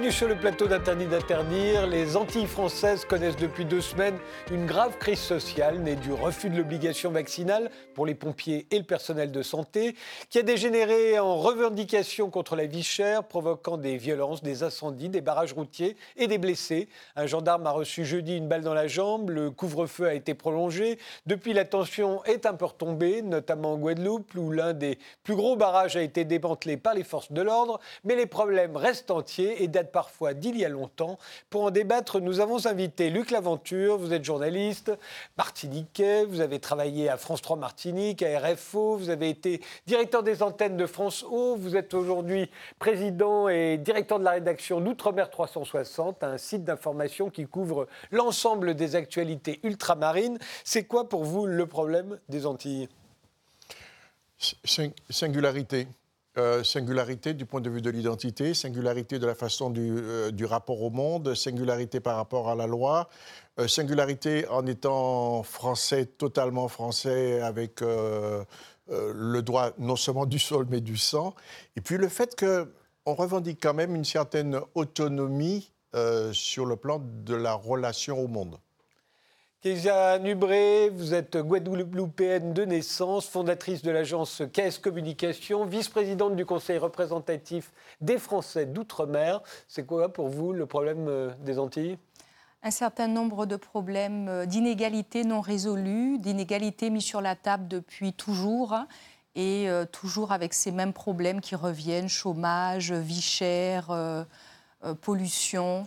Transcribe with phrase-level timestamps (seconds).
[0.00, 1.86] Bienvenue sur le plateau d'Interdit d'interdire.
[1.86, 4.16] Les Antilles françaises connaissent depuis deux semaines
[4.50, 8.84] une grave crise sociale née du refus de l'obligation vaccinale pour les pompiers et le
[8.84, 9.94] personnel de santé,
[10.30, 15.20] qui a dégénéré en revendications contre la vie chère, provoquant des violences, des incendies, des
[15.20, 16.88] barrages routiers et des blessés.
[17.14, 20.98] Un gendarme a reçu jeudi une balle dans la jambe, le couvre-feu a été prolongé.
[21.26, 25.56] Depuis, la tension est un peu retombée, notamment en Guadeloupe, où l'un des plus gros
[25.56, 29.68] barrages a été démantelé par les forces de l'ordre, mais les problèmes restent entiers et
[29.68, 31.18] date parfois d'il y a longtemps.
[31.50, 34.92] Pour en débattre, nous avons invité Luc Laventure, vous êtes journaliste,
[35.36, 40.42] martiniquais, vous avez travaillé à France 3 Martinique, à RFO, vous avez été directeur des
[40.42, 46.22] antennes de France O, vous êtes aujourd'hui président et directeur de la rédaction d'Outre-mer 360,
[46.24, 50.38] un site d'information qui couvre l'ensemble des actualités ultramarines.
[50.64, 52.88] C'est quoi pour vous le problème des Antilles?
[55.10, 55.86] Singularité.
[56.38, 60.80] Euh, singularité du point de vue de l'identité, singularité de la façon du, euh, rapport
[60.80, 63.08] au monde, singularité par rapport à la loi,
[63.58, 70.80] euh, singularité en étant français, totalement français, avec le droit non seulement du sol mais
[70.80, 71.34] du sang,
[71.74, 75.72] et puis le fait qu'on revendique quand même une certaine autonomie
[76.32, 78.56] sur le plan de la relation au monde.
[79.62, 86.78] Kézia Nubré, vous êtes guadeloupéenne de naissance, fondatrice de l'agence KS Communication, vice-présidente du conseil
[86.78, 89.42] représentatif des Français d'outre-mer.
[89.68, 91.98] C'est quoi pour vous le problème euh, des Antilles?
[92.62, 98.14] Un certain nombre de problèmes euh, d'inégalités non résolues, d'inégalités mis sur la table depuis
[98.14, 98.78] toujours
[99.34, 104.24] et euh, toujours avec ces mêmes problèmes qui reviennent, chômage, vie chère,
[105.02, 105.86] pollution.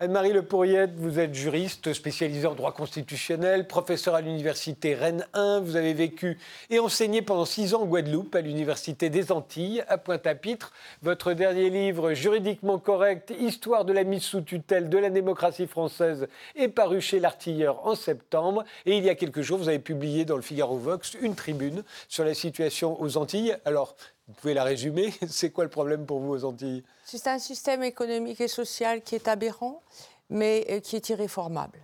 [0.00, 5.58] Anne-Marie Le Pourriette, vous êtes juriste spécialisée en droit constitutionnel, professeur à l'université Rennes 1.
[5.58, 6.38] Vous avez vécu
[6.70, 10.72] et enseigné pendant six ans en Guadeloupe à l'université des Antilles, à Pointe-à-Pitre.
[11.02, 16.28] Votre dernier livre, Juridiquement correct, Histoire de la mise sous tutelle de la démocratie française,
[16.54, 18.62] est paru chez l'Artilleur en septembre.
[18.86, 21.82] Et il y a quelques jours, vous avez publié dans le Figaro Vox une tribune
[22.06, 23.56] sur la situation aux Antilles.
[23.64, 23.96] Alors,
[24.28, 26.84] vous pouvez la résumer C'est quoi le problème pour vous aux Antilles?
[27.04, 29.82] C'est un système économique et social qui est aberrant,
[30.28, 31.78] mais euh, qui est irréformable.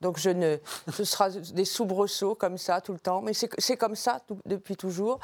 [0.00, 0.58] Donc je ne,
[0.92, 5.18] ce sera des soubresauts comme ça tout le temps, mais c'est comme ça depuis toujours.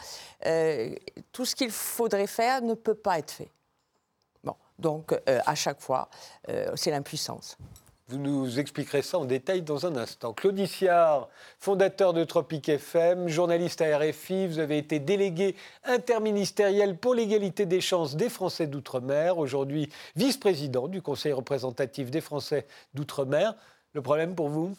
[0.47, 0.93] Euh,
[1.31, 3.51] tout ce qu'il faudrait faire ne peut pas être fait.
[4.43, 6.09] Bon, donc euh, à chaque fois,
[6.75, 7.57] c'est l'impuissance.
[8.11, 10.33] Vous nous expliquerez ça en détail dans un instant.
[10.33, 11.29] Claude Siard,
[11.61, 15.55] fondateur de Tropique FM, journaliste à RFI, vous avez été délégué
[15.85, 22.67] interministériel pour l'égalité des chances des Français d'outre-mer, aujourd'hui vice-président du Conseil représentatif des Français
[22.95, 23.55] d'outre-mer.
[23.93, 24.75] Le problème pour vous?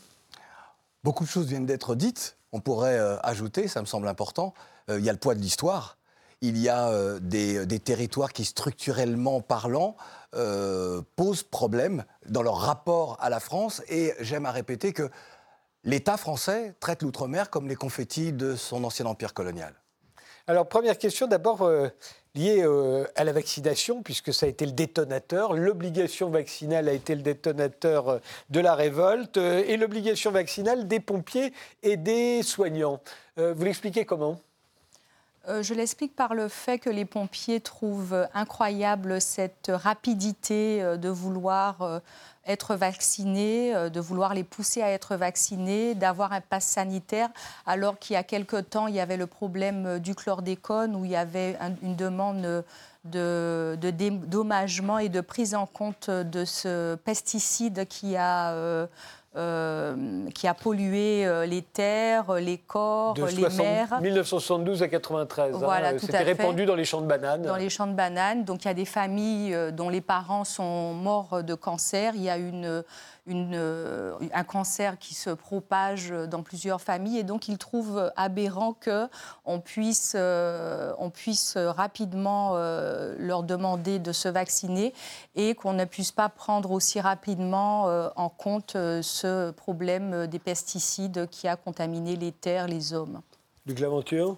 [1.01, 2.35] Beaucoup de choses viennent d'être dites.
[2.51, 4.53] On pourrait euh, ajouter, ça me semble important,
[4.89, 5.97] euh, il y a le poids de l'histoire
[6.41, 9.95] il y a euh, des, territoires qui, structurellement parlant,
[10.35, 13.81] euh, posent problème dans leur rapport à la France.
[13.89, 15.09] Et j'aime à répéter que
[15.83, 19.73] l'État français traite l'outre-mer comme les confettis de son ancien empire colonial.
[20.47, 21.89] Alors, première question d'abord euh,
[22.33, 22.65] liée
[23.15, 25.53] à la vaccination, puisque ça a été le détonateur.
[25.53, 28.19] L'obligation vaccinale a été le détonateur
[28.49, 31.53] de la révolte et l'obligation vaccinale des pompiers
[31.83, 32.99] et des soignants.
[33.37, 34.39] vous l'expliquez comment?
[35.47, 41.09] Euh, je l'explique par le fait que les pompiers trouvent incroyable cette rapidité euh, de
[41.09, 41.99] vouloir euh,
[42.45, 47.29] être vaccinés, de vouloir les pousser à être vaccinés, d'avoir un pass sanitaire,
[47.67, 51.11] alors qu'il y a quelque temps, il y avait le problème du chlordécone, où il
[51.11, 52.63] y avait une demande
[53.05, 58.87] de, de, dédommagement et de prise en compte de ce pesticide qui a...
[59.33, 64.01] qui a pollué euh, les terres, les corps, les mers.
[64.01, 65.55] 1972 à 93.
[65.55, 67.43] Hein, voilà, hein, C'était répandu dans les champs de bananes.
[67.43, 68.43] Dans les champs de bananes.
[68.43, 72.13] Donc il y a des familles euh, dont les parents sont morts de cancer.
[72.15, 72.83] Il y a une
[73.29, 77.19] euh, un cancer qui se propage dans plusieurs familles.
[77.19, 84.11] Et donc, il trouve aberrant qu'on puisse, euh, on puisse rapidement euh, leur demander de
[84.11, 84.91] se vacciner
[85.35, 87.83] et qu'on ne puisse pas prendre aussi rapidement
[88.15, 93.21] en compte ce problème des pesticides qui a contaminé les terres, les hommes.
[93.67, 94.37] Luc Laventure?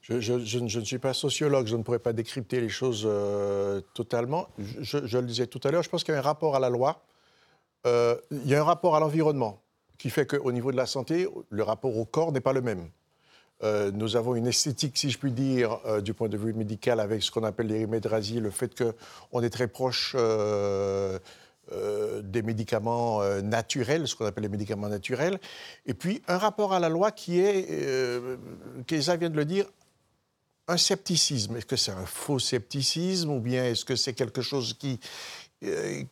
[0.00, 3.08] Je, je, ne suis pas sociologue, je ne pourrais pas décrypter les choses
[3.94, 4.48] totalement.
[4.58, 6.70] Je, le disais tout à l'heure, je pense qu'il y a un rapport à la
[6.70, 7.02] loi
[7.86, 9.62] euh, il y a un rapport à l'environnement
[9.98, 12.88] qui fait qu'au niveau de la santé, le rapport au corps n'est pas le même.
[13.62, 17.00] Euh, nous avons une esthétique, si je puis dire, euh, du point de vue médical,
[17.00, 20.14] avec ce qu'on appelle l'érimédrasie, le fait qu'on est très proche
[22.22, 25.40] des médicaments naturels, ce qu'on appelle les médicaments naturels,
[25.86, 27.66] et puis un rapport à la loi qui est,
[28.86, 29.66] Kesa vient de le dire,
[30.68, 31.56] un scepticisme.
[31.56, 35.45] Est-ce que c'est un faux scepticisme ou bien est-ce que c'est quelque chose qui, euh,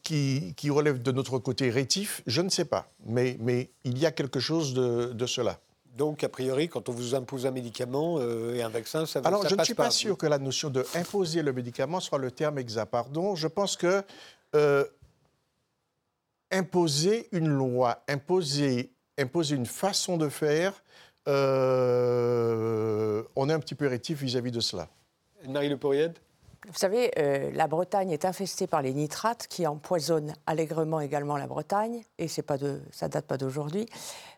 [0.02, 2.88] qui, qui, relève de notre côté rétif Je ne sais pas.
[3.04, 5.60] Mais, mais il y a quelque chose de, de cela.
[5.96, 9.42] Donc, a priori, quand on vous impose un médicament euh, et un vaccin, ça Alors,
[9.42, 12.18] ça je ne suis pas par- sûr que la notion de imposer le médicament soit
[12.18, 12.86] le terme exact.
[12.90, 13.36] Pardon.
[13.36, 14.02] Je pense que
[14.56, 14.84] euh,
[16.50, 20.82] imposer une loi, imposer, imposer une façon de faire,
[21.28, 24.88] euh, on est un petit peu rétif vis-à-vis de cela.
[25.48, 26.08] Marie Le Poirier?
[26.66, 31.46] Vous savez, euh, la Bretagne est infestée par les nitrates qui empoisonnent allègrement également la
[31.46, 33.86] Bretagne, et c'est pas de, ça date pas d'aujourd'hui.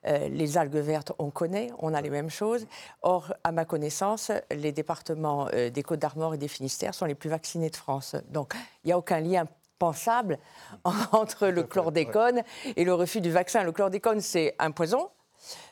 [0.07, 2.67] Euh, les algues vertes, on connaît, on a les mêmes choses.
[3.03, 7.31] Or, à ma connaissance, les départements euh, des Côtes-d'Armor et des Finistères sont les plus
[7.31, 8.17] vaccinés de France.
[8.31, 9.47] Donc, il n'y a aucun lien
[9.79, 10.39] pensable
[11.13, 12.43] entre le chlordécone
[12.75, 13.63] et le refus du vaccin.
[13.63, 15.11] Le chlordécone, c'est un poison.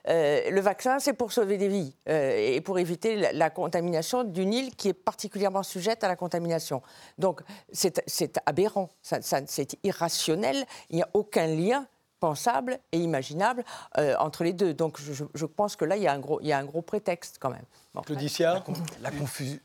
[0.08, 4.24] Euh, le vaccin, c'est pour sauver des vies euh, et pour éviter la, la contamination
[4.24, 6.82] d'une île qui est particulièrement sujette à la contamination.
[7.18, 7.40] Donc,
[7.72, 10.64] c'est c'est aberrant, ça- ça- c'est irrationnel.
[10.90, 11.86] Il n'y a aucun lien
[12.20, 13.64] pensable et imaginable
[13.98, 14.72] euh, entre les deux.
[14.72, 16.80] Donc, je, pense que là, il y a un gros, il y a un gros
[16.80, 17.64] prétexte quand même.
[17.94, 18.00] Bon.
[18.00, 18.62] Claudicia
[19.02, 19.58] La confusion.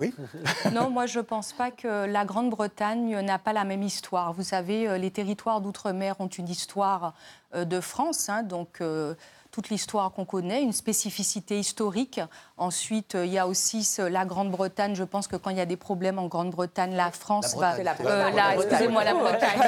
[0.00, 0.14] Oui
[0.72, 4.32] Non, moi je ne pense pas que la Grande-Bretagne n'a pas la même histoire.
[4.32, 7.14] Vous savez, euh, les territoires d'outre-mer ont une histoire
[7.54, 9.14] euh, de France, hein, donc euh,
[9.58, 12.20] toute l'histoire qu'on connaît, une spécificité historique.
[12.58, 14.94] Ensuite, euh, il y a aussi la Grande-Bretagne.
[14.94, 18.04] Je pense que quand il y a des problèmes en Grande-Bretagne, la France La va.
[18.04, 19.58] Euh, excusez-moi, la Bretagne.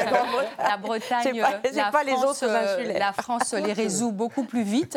[0.58, 2.98] La Bretagne, pas- euh, la pas les France, autres euh.
[3.00, 4.96] La France les résout beaucoup plus vite,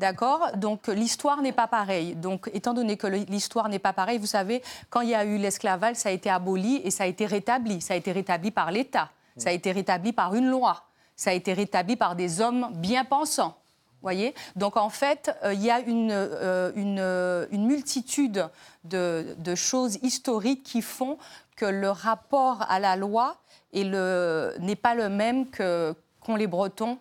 [0.00, 0.50] d'accord?
[0.56, 2.16] Donc l'histoire n'est pas pareille.
[2.16, 4.60] Donc étant donné que l'histoire n'est pas pareille, vous savez,
[4.90, 7.80] quand il y a eu l'esclavage, ça a été aboli et ça a été rétabli.
[7.80, 9.08] Ça a été rétabli par l'État.
[9.36, 10.82] Ça a été rétabli par une loi.
[11.14, 13.54] Ça a été rétabli par des hommes bien pensants.
[14.02, 18.48] Voyez Donc en fait, euh, il y a une, euh, une, euh, une multitude
[18.84, 21.18] de, de choses historiques qui font
[21.56, 23.36] que le rapport à la loi
[23.72, 26.98] n'est pas le même que- qu'ont les Bretons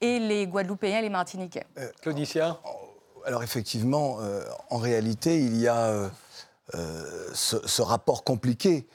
[0.00, 1.64] et les Guadeloupéens et les Martiniquais.
[2.00, 2.58] Claudicia?
[3.26, 6.10] Alors effectivement, euh, en réalité, il y a
[7.34, 8.86] ce, ce rapport compliqué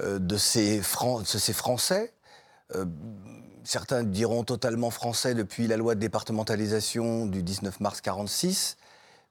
[0.00, 2.12] euh, de, ces Fran- de ces Français.
[3.64, 8.76] Certains diront totalement français depuis la loi de départementalisation du 19 mars 46.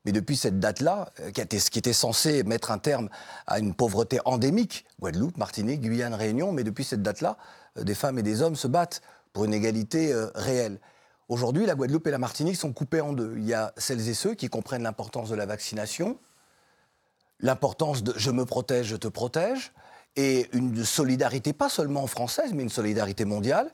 [0.06, 3.10] Mais depuis cette date-là, euh, qui, été- qui était censée mettre un terme
[3.46, 7.38] à une pauvreté endémique, Guadeloupe, Martinique, Guyane, Réunion, mais depuis cette date-là,
[7.78, 9.02] euh, des femmes et des hommes se battent
[9.32, 10.80] pour une égalité euh, réelle.
[11.30, 13.36] Aujourd'hui, la Guadeloupe et la Martinique sont coupées en deux.
[13.38, 16.18] Il y a celles et ceux qui comprennent l'importance de la vaccination,
[17.40, 19.72] l'importance de je me protège, je te protège,
[20.16, 23.72] et une solidarité pas seulement française, mais une solidarité mondiale.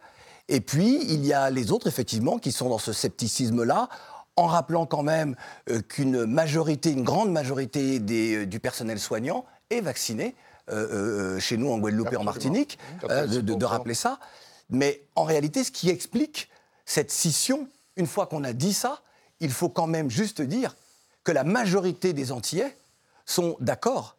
[0.49, 3.89] Et puis, il y a les autres, effectivement, qui sont dans ce scepticisme-là,
[4.35, 5.35] en rappelant quand même
[5.69, 10.35] euh, qu'une majorité, une grande majorité des, euh, du personnel soignant est vacciné
[10.69, 12.23] euh, chez nous en Guadeloupe et en.
[12.23, 13.65] Martinique, de, de- de 86%.
[13.65, 14.19] rappeler ça.
[14.69, 16.49] Mais en réalité, ce qui explique
[16.85, 19.01] cette scission, une fois qu'on a dit ça,
[19.39, 20.75] il faut quand même juste dire
[21.23, 22.77] que la majorité des Antillais
[23.25, 24.17] sont d'accord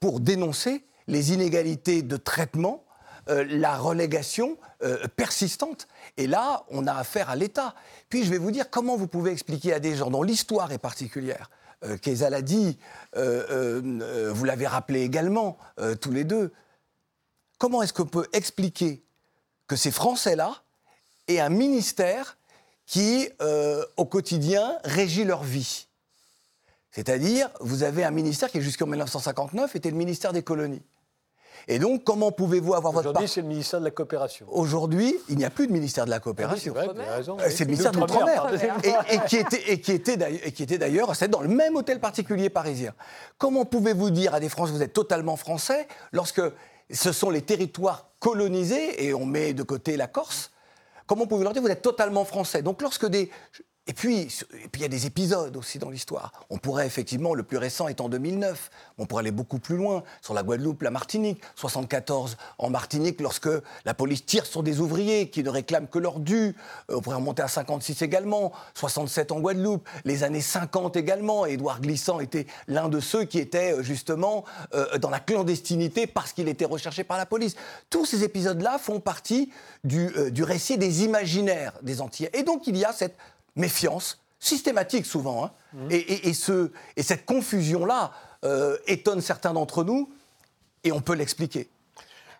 [0.00, 2.84] pour dénoncer les inégalités de traitement,
[3.28, 5.88] euh, la relégation euh, persistante.
[6.16, 7.74] Et là, on a affaire à l'État.
[8.08, 10.78] Puis je vais vous dire comment vous pouvez expliquer à des gens dont l'histoire est
[10.78, 11.50] particulière.
[11.84, 12.78] Euh, Kézal a dit,
[13.16, 15.58] euh, vous l'avez rappelé également,
[16.00, 16.52] tous les deux.
[17.58, 19.02] Comment est-ce qu'on peut expliquer
[19.66, 20.62] que ces Français-là
[21.26, 22.38] aient un ministère
[22.86, 23.28] qui,
[23.96, 25.88] au quotidien, régit leur vie?
[26.92, 30.82] C'est-à-dire, vous avez un ministère qui, jusqu'en 1959, était le ministère des colonies.
[31.70, 34.46] Et donc, comment pouvez-vous avoir votre part Aujourd'hui, c'est le ministère de la Coopération.
[34.50, 37.36] Aujourd'hui, il n'y a plus de ministère de la Ah oui, c'est coopération.
[37.38, 38.46] Euh, C'est le ministère de L'Outre-mer.
[38.82, 41.48] Et, et qui était, et qui était d'ailleurs- et qui était d'ailleurs, c'est dans le
[41.48, 42.94] même hôtel particulier parisien.
[43.36, 46.40] Comment pouvez-vous dire à des Français vous êtes totalement français lorsque
[46.90, 50.50] ce sont les territoires colonisés et on met de côté la Corse
[51.06, 52.62] Comment pouvez-vous leur dire vous êtes totalement français?
[52.62, 53.30] Donc lorsque des
[53.88, 54.28] et puis,
[54.62, 56.30] et puis il y a des épisodes aussi dans l'histoire.
[56.50, 60.02] On pourrait effectivement, le plus récent est en 2009, on pourrait aller beaucoup plus loin,
[60.20, 63.48] sur la Guadeloupe, la Martinique, 74 en Martinique, lorsque
[63.86, 66.54] la police tire sur des ouvriers qui ne réclament que leur dû.
[66.90, 71.46] Euh, On pourrait remonter à 56 également, 67 en Guadeloupe, les années 50 également.
[71.46, 76.34] Édouard Glissant était l'un de ceux qui étaient euh, justement euh, dans la clandestinité parce
[76.34, 77.56] qu'il était recherché par la police.
[77.88, 79.50] Tous ces épisodes-là font partie
[79.82, 82.30] du, du récit des imaginaires des Antillais.
[82.34, 83.16] Et donc il y a cette
[83.58, 85.44] méfiance systématique souvent.
[85.44, 85.50] hein.
[85.90, 88.12] Et, et- et ce, et cette confusion-là
[88.44, 90.10] euh, étonne certains d'entre nous
[90.84, 91.68] et on peut l'expliquer.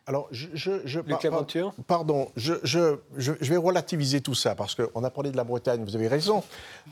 [0.09, 5.05] Alors, je, je, je- Luc Laventure Pardon, je, je- vais relativiser tout ça parce qu'on
[5.05, 6.43] a parlé de la Bretagne, vous avez raison.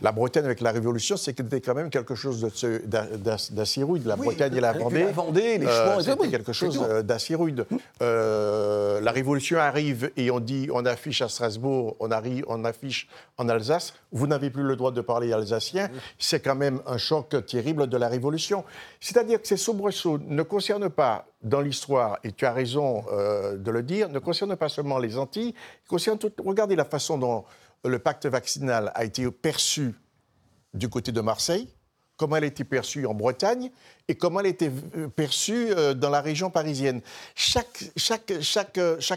[0.02, 2.40] La Bretagne avec la Révolution, c'était quand même quelque chose
[2.84, 4.04] d'assez rude.
[4.06, 5.04] La Oui, Bretagne et la Vendée.
[5.04, 7.64] la Vendée, les euh, c'était quelque chose euh, d'assez rude.
[8.02, 13.08] Euh, la Révolution arrive et on dit, on affiche à Strasbourg, on, arrive, on affiche
[13.38, 13.94] en Alsace.
[14.12, 15.88] Vous n'avez plus le droit de parler alsacien.
[16.18, 18.62] C'est quand même un choc terrible de la Révolution.
[19.00, 23.70] C'est-à-dire que ces soubresauts ne concernent pas, dans l'histoire, et tu as raison euh, de
[23.70, 26.32] le dire, ne concernent pas seulement les Antilles, ils concernent tout.
[26.44, 27.44] Regardez la façon dont
[27.84, 29.94] le pacte vaccinal a été perçu
[30.74, 31.68] du côté de Marseille,
[32.16, 33.70] comment elle a été perçue en Bretagne
[34.08, 37.00] et comment elle a été euh, perçue euh, dans la région parisienne.
[37.34, 37.84] Chaque,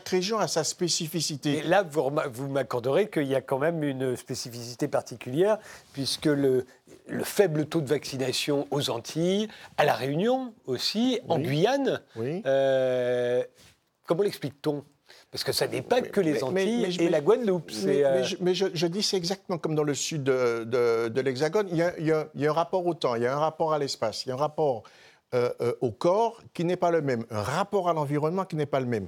[0.07, 1.59] région a sa spécificité.
[1.59, 5.57] Et là, vous, vous m'accorderez qu'il y a quand même une spécificité particulière,
[5.93, 6.65] puisque le,
[7.09, 9.47] le faible taux de vaccination aux Antilles,
[9.77, 11.43] à La Réunion aussi, en Oui.
[11.43, 12.41] Guyane, Oui.
[12.45, 13.43] euh,
[14.05, 14.83] comment l'explique-t-on?
[15.31, 17.71] Parce que ça n'est pas que les mais- Antilles mais- et la Guadeloupe.
[17.85, 21.07] Euh, mais je, mais je- je dis c'est exactement comme dans le sud de, de-
[21.09, 21.67] de l'Hexagone.
[21.71, 23.27] Il y, a, il y a- il y a un rapport au temps, il y
[23.27, 24.83] a un rapport à l'espace, il y a un rapport
[25.35, 28.65] euh, euh, au corps qui n'est pas le même, un rapport à l'environnement qui n'est
[28.65, 29.07] pas le même.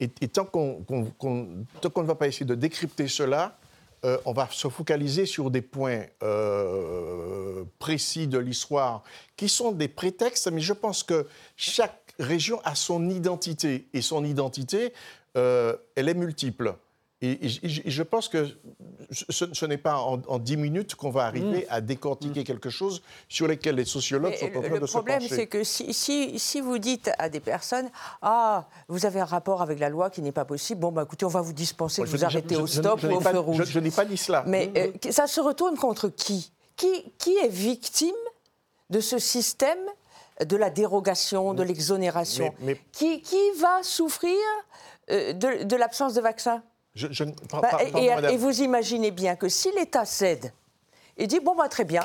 [0.00, 3.56] Et, et tant qu'on qu'on- qu'on- tant qu'on ne va pas essayer de décrypter cela,
[4.04, 9.02] euh, on va se focaliser sur des points euh, précis de l'histoire
[9.36, 11.26] qui sont des prétextes, mais je pense que
[11.56, 13.88] chaque région a son identité.
[13.92, 14.92] Et son identité,
[15.36, 16.74] euh, elle est multiple.
[17.22, 18.48] Et, je pense que
[19.10, 23.46] ce, ce n'est pas en, 10 minutes qu'on va arriver à décortiquer quelque chose sur
[23.48, 25.34] lequel les sociologues Mais sont en le- train le de se problème, pencher.
[25.34, 27.90] c'est que si, si- si vous dites à des personnes
[28.22, 31.24] Ah, vous avez un rapport avec la loi qui n'est pas possible, bon, bah, écoutez,
[31.24, 33.64] on va vous dispenser de Je- vous je- au stop ou au feu rouge.
[33.64, 34.44] Je n'ai pas dit cela.
[34.46, 38.14] Mais euh, ça se retourne contre qui, qui Qui est victime
[38.90, 39.78] de ce système
[40.44, 42.52] de la dérogation, de l'exonération?
[42.60, 44.36] mais- mais- qui, qui va souffrir
[45.10, 46.62] euh, de, de l'absence de vaccin?
[46.94, 50.52] Je, je Bah, et, pardon, vous imaginez bien que si l'État cède
[51.16, 52.02] et dit bon bah très bien,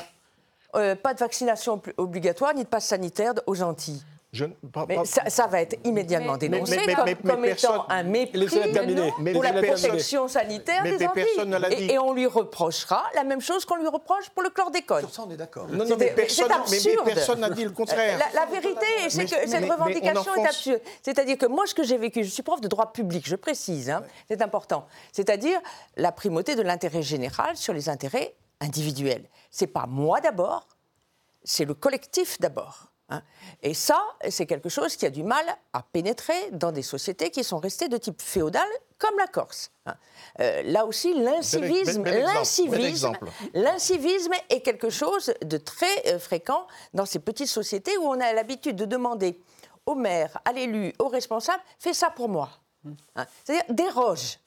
[0.76, 4.02] euh, pas de vaccination obli- obligatoire ni de passe sanitaire aux Antilles.
[4.36, 4.44] Je
[4.88, 7.70] Mais ça, ça va être immédiatement Mais- dénoncé mais- mais- comme, mais- mais comme personne-
[7.74, 11.24] étant un mépris pour la protection sanitaire mais- des mais Antilles.
[11.24, 11.90] personne ne l'a et, dit.
[11.90, 15.00] et on lui reprochera la même chose qu'on lui reproche pour le chlordécone.
[15.00, 15.66] Sur ça, on est d'accord.
[15.68, 17.04] non, non, mais personne, c'est mais- mais absurde.
[17.14, 18.18] personne n'a dit le contraire.
[18.18, 20.80] La, la vérité, c'est que mais- cette mais- mais revendication on est absurde.
[21.02, 23.88] C'est-à-dire que moi, ce que j'ai vécu, je suis prof de droit public, je précise,
[23.90, 24.86] hein, c'est important.
[25.12, 25.58] C'est-à-dire
[25.96, 29.24] la primauté de l'intérêt général sur les intérêts individuels.
[29.50, 30.66] C'est pas moi d'abord,
[31.44, 32.90] c'est le collectif d'abord.
[33.08, 33.22] Hein.
[33.62, 37.44] Et ça, c'est quelque chose qui a du mal à pénétrer dans des sociétés qui
[37.44, 39.70] sont restées de type féodal, comme la Corse.
[39.86, 39.94] hein.
[40.40, 42.02] Euh, là aussi, l'incivisme,
[44.50, 48.76] est quelque chose de très euh, fréquent dans ces petites sociétés où on a l'habitude
[48.76, 49.40] de demander
[49.86, 52.50] au maire, à l'élu, au responsable, fais ça pour moi.
[53.14, 53.26] Hein.
[53.44, 54.38] C'est-à-dire déroge.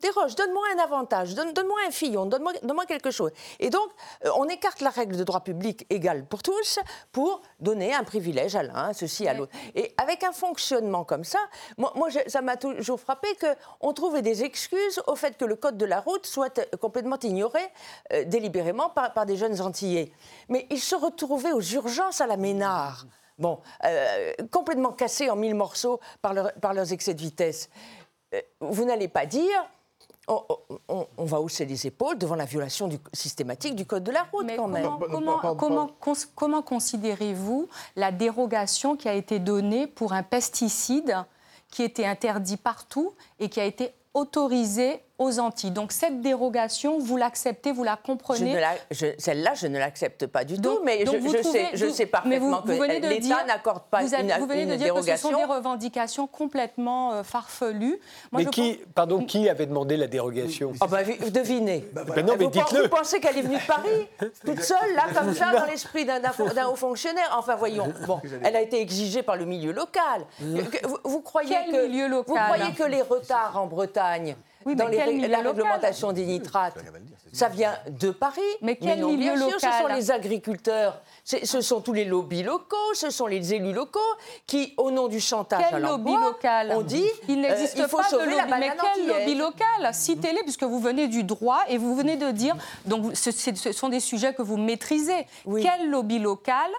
[0.00, 3.30] Déroge, donne-moi un avantage, donne- donne-moi un fillon, donne-moi donne-moi quelque chose.
[3.58, 3.90] Et donc,
[4.24, 6.78] euh, on écarte la règle de droit public égale pour tous
[7.12, 9.52] pour donner un privilège à l'un, ceci à l'autre.
[9.74, 11.38] Et avec un fonctionnement comme ça,
[11.76, 11.92] moi,
[12.26, 13.28] ça m'a toujours frappé
[13.80, 17.18] qu'on trouvait des excuses au fait que le code de la route soit euh, complètement
[17.22, 17.60] ignoré
[18.12, 20.12] euh, délibérément par, par des jeunes Antillais.
[20.48, 23.04] Mais ils se retrouvaient aux urgences à la Ménard.
[23.38, 27.68] Bon, euh, complètement cassés en mille morceaux par, leur- par leurs excès de vitesse.
[28.34, 29.64] Euh, vous n'allez pas dire
[30.28, 30.42] on,
[30.88, 34.22] on- on va hausser les épaules devant la violation du- systématique du code de la
[34.32, 34.84] route Mais quand même.
[34.84, 35.94] comment, Pardon, comment- pardon, comment pardon.
[36.00, 41.16] cons- comment considérez-vous la dérogation qui a été donnée pour un pesticide
[41.70, 47.16] qui était interdit partout et qui a été autorisé aux Antilles Donc cette dérogation, vous
[47.18, 48.56] l'acceptez, vous la comprenez
[49.18, 51.92] Celle-là, je ne l'accepte pas du Donc- tout, mais donc je, trouvez- sais, je vous-
[51.92, 54.64] sais vous- parfaitement vous que de l'État dire- n'accorde pas vous, avez- une, vous venez
[54.66, 58.00] de dire que ce sont des revendications complètement euh, farfelues.
[58.32, 61.86] Moi, mais je qui, pense- pardon, qui avait demandé la dérogation bah, vi- devinez.
[61.94, 62.82] Ben non, mais vous, dites-le.
[62.84, 64.08] vous pensez qu'elle est venue de Paris,
[64.44, 66.20] toute seule, là, comme ça, dans l'esprit d'un
[66.68, 67.92] haut fonctionnaire Enfin, voyons.
[68.06, 70.24] Bon, elle a été exigée par le milieu local.
[70.38, 73.66] Que- que- Vous, vous croyez Quel que milieu local Vous croyez que les retards en
[73.66, 74.34] Bretagne
[74.66, 76.76] Oui, dans mais les la local réglementation des nitrates,
[77.32, 78.40] ça vient de Paris.
[78.60, 82.04] Mais quel non, milieu bien sûr, ce sont local les agriculteurs, ce sont tous les
[82.04, 83.98] lobbies locaux, ce sont les élus locaux
[84.46, 87.86] qui, au nom du chantage à Quel lobby l'emploi, local on dit Il euh, n'existe
[87.88, 88.60] faut pas de sauver la lobby.
[88.60, 92.56] Mais quel lobby local Citez-les, puisque vous venez du droit et vous venez de dire.
[92.86, 93.30] Donc, ce,
[93.72, 95.26] sont des sujets que vous maîtrisez.
[95.46, 95.62] Oui.
[95.62, 96.70] Quel lobby local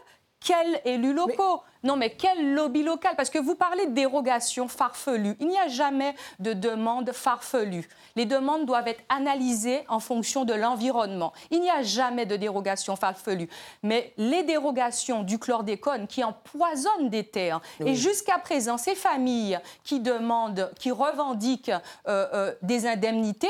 [0.43, 5.36] quels élus locaux Non, mais quel lobby local Parce que vous parlez de dérogation farfelue.
[5.39, 7.88] Il n'y a jamais de demande farfelue.
[8.15, 11.31] Les demandes doivent être analysées en fonction de l'environnement.
[11.51, 13.50] Il n'y a jamais de dérogation farfelue.
[13.83, 20.00] Mais les dérogations du chlordécone qui empoisonnent des terres, et jusqu'à présent, ces familles qui
[20.00, 21.69] demandent, qui revendiquent
[22.07, 23.48] euh, euh, des indemnités,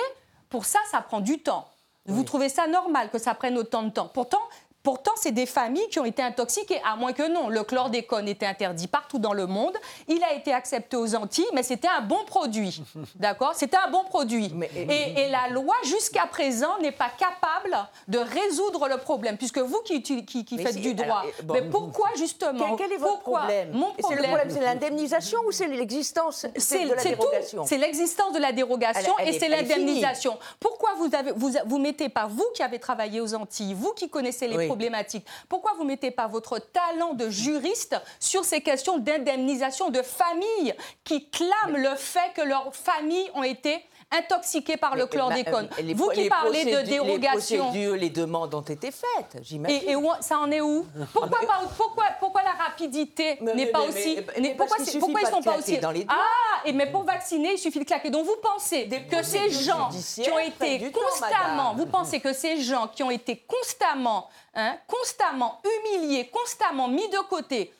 [0.50, 1.68] pour ça, ça prend du temps.
[2.08, 4.42] Vous trouvez ça normal que ça prenne autant de temps Pourtant,
[4.84, 7.50] Pourtant, c'est des familles qui ont été intoxiquées, à moins que non.
[7.50, 9.76] Le chlordécone était interdit partout dans le monde.
[10.08, 12.82] Il a été accepté aux Antilles, mais c'était un bon produit.
[13.16, 13.54] D'accord?
[13.54, 14.52] C'était un bon produit.
[14.76, 20.02] et, la loi, jusqu'à présent, n'est pas capable de résoudre le problème, puisque vous qui,
[20.02, 21.24] qui, faites du droit.
[21.52, 23.72] mais pourquoi, justement Quel, est votre problème?
[23.74, 27.66] Mon problème, c'est le problème, c'est l'indemnisation ou c'est l'existence de la dérogation?
[27.66, 30.38] C'est l'existence de la dérogation et c'est l'indemnisation.
[30.60, 34.10] Pourquoi vous, avez, vous, vous mettez pas, vous qui avez travaillé aux Antilles, vous qui
[34.10, 35.26] connaissez les problématique.
[35.50, 40.74] Pourquoi vous ne mettez pas votre talent de juriste sur ces questions d'indemnisation de familles
[41.04, 45.68] qui clament le fait que leurs familles ont été intoxiquées par le chlordécone?
[45.94, 47.72] Vous qui parlez de dérogation.
[47.74, 49.90] Les les demandes ont été faites, j'imagine.
[49.90, 50.86] Et, ça en est où?
[51.14, 51.40] Pourquoi,
[51.78, 54.18] pourquoi, pourquoi, la rapidité n'est pas aussi.
[54.58, 55.78] pourquoi, pourquoi ils sont pas aussi.
[55.80, 58.10] Dans les ah, et mais pour vacciner, il suffit de claquer.
[58.10, 61.74] Donc vous pensez que ces gens qui ont été constamment.
[61.76, 67.20] vous pensez que ces gens qui ont été constamment Hein, constamment humiliés, constamment mis de
[67.30, 67.74] côté.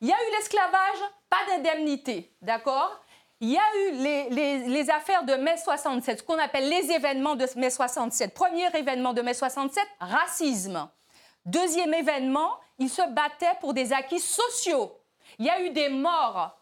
[0.00, 0.98] Il y a eu l'esclavage,
[1.30, 3.00] pas d'indemnité, d'accord?
[3.40, 4.28] Il y a eu
[4.68, 8.34] les, affaires de mai 67, ce qu'on appelle les événements de mai 67.
[8.34, 10.90] Premier événement de mai 67, racisme.
[11.46, 14.92] Deuxième événement, ils se battaient pour des acquis sociaux.
[15.38, 16.58] Il y a eu des morts.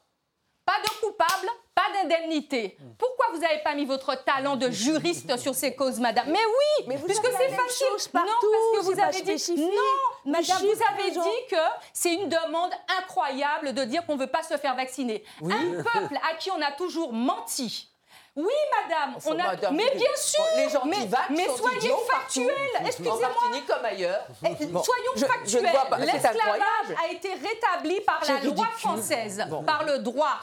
[0.66, 2.76] Pas de coupables, pas d'indemnité.
[2.98, 6.26] Pourquoi vous n'avez pas mis votre talent de juriste sur ces causes, madame?
[6.28, 8.10] Mais oui, mais puisque c'est facile.
[8.12, 11.56] Partout, non, parce que vous avez dit non, madame, vous avez dit que
[11.92, 15.24] c'est une demande incroyable de dire qu'on ne veut pas se faire vacciner.
[15.42, 17.92] Un peuple à qui on a toujours menti
[18.36, 18.52] oui,
[18.82, 19.16] madame.
[19.24, 19.70] On a...
[19.70, 20.44] mais bien sûr.
[20.56, 22.86] Les gens mais, qui vaquent mais soyez factuels.
[22.86, 23.18] Excusez-moi.
[23.18, 24.26] En comme ailleurs.
[24.44, 25.72] Eh, soyons factuels.
[26.00, 30.38] L'esclavage a été rétabli par la loi française, par le droit.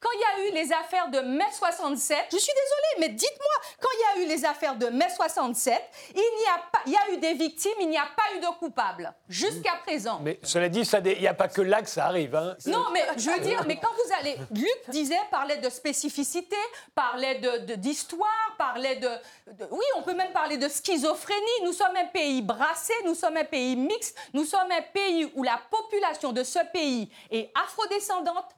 [0.00, 3.70] Quand il y a eu les affaires de mai 67, je suis désolée, mais dites-moi,
[3.80, 5.80] quand il y a eu les affaires de mai 67,
[6.14, 8.40] il n'y a pas, il y a eu des victimes, il n'y a pas eu
[8.40, 10.18] de coupables jusqu'à présent.
[10.20, 12.34] Mais cela dit, il n'y a pas que là que ça arrive.
[12.34, 12.56] Hein.
[12.66, 16.56] Non, mais je veux dire, mais quand vous allez, Luc disait, parlait de spécificité,
[16.92, 17.35] parlait
[17.76, 19.08] d'histoire, parlait de,
[19.70, 21.64] Oui, on peut même parler de schizophrénie.
[21.64, 25.42] Nous sommes un pays brassé, nous sommes un pays mixte, nous sommes un pays où
[25.42, 28.54] la population de ce pays est afrodescendante,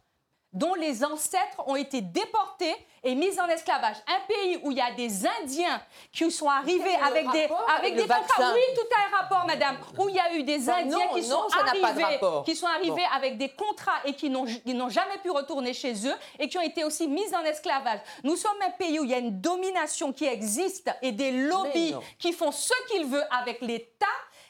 [0.58, 3.96] dont les ancêtres ont été déportés et mis en esclavage.
[4.06, 5.80] Un pays où il y a des Indiens
[6.12, 8.52] qui sont arrivés avec des, avec des contrats.
[8.52, 9.76] Oui, tout a un rapport, madame.
[9.98, 13.50] Où il y a eu des Indiens qui, sont arrivés, qui sont arrivés avec des
[13.50, 14.46] contrats et qui n'ont
[14.88, 18.00] jamais pu retourner chez eux et qui ont été aussi mis en esclavage.
[18.24, 21.94] Nous sommes un pays où il y a une domination qui existe et des lobbies
[22.18, 24.06] qui font ce qu'ils veulent avec l'État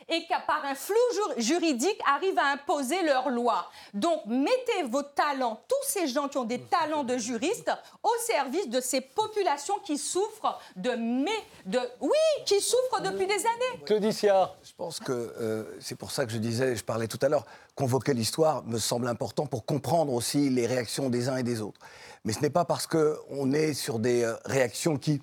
[0.08, 0.96] et qu'à par un flou
[1.36, 3.70] juridique arrivent à imposer leurs lois.
[3.94, 7.70] Donc mettez vos talents, tous ces gens qui ont des talents de juristes,
[8.02, 11.30] au service de ces populations qui souffrent de mais
[11.66, 13.84] de oui, qui souffrent depuis des années.
[13.84, 14.54] Claudicia.
[14.62, 17.44] Je pense que euh, c'est pour ça que je disais, je parlais tout à l'heure,
[17.74, 21.80] convoquer l'histoire me semble important pour comprendre aussi les réactions des uns et des autres.
[22.24, 25.20] Mais ce n'est pas parce qu'on est sur des euh, réactions qui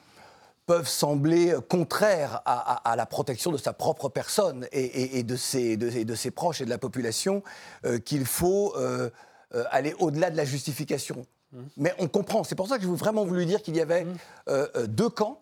[0.66, 6.32] peuvent sembler contraires à, la protection de sa propre personne et, de, ses, de, ses,
[6.32, 7.44] proches et de la population
[7.86, 9.10] euh, qu'il faut euh,
[9.54, 11.26] euh, aller au-delà de la justification.
[11.52, 11.60] Mmh.
[11.78, 12.44] Mais on comprend.
[12.44, 14.88] C'est pour ça que je veux vraiment voulu dire qu'il y avait mmh.
[14.88, 15.40] deux camps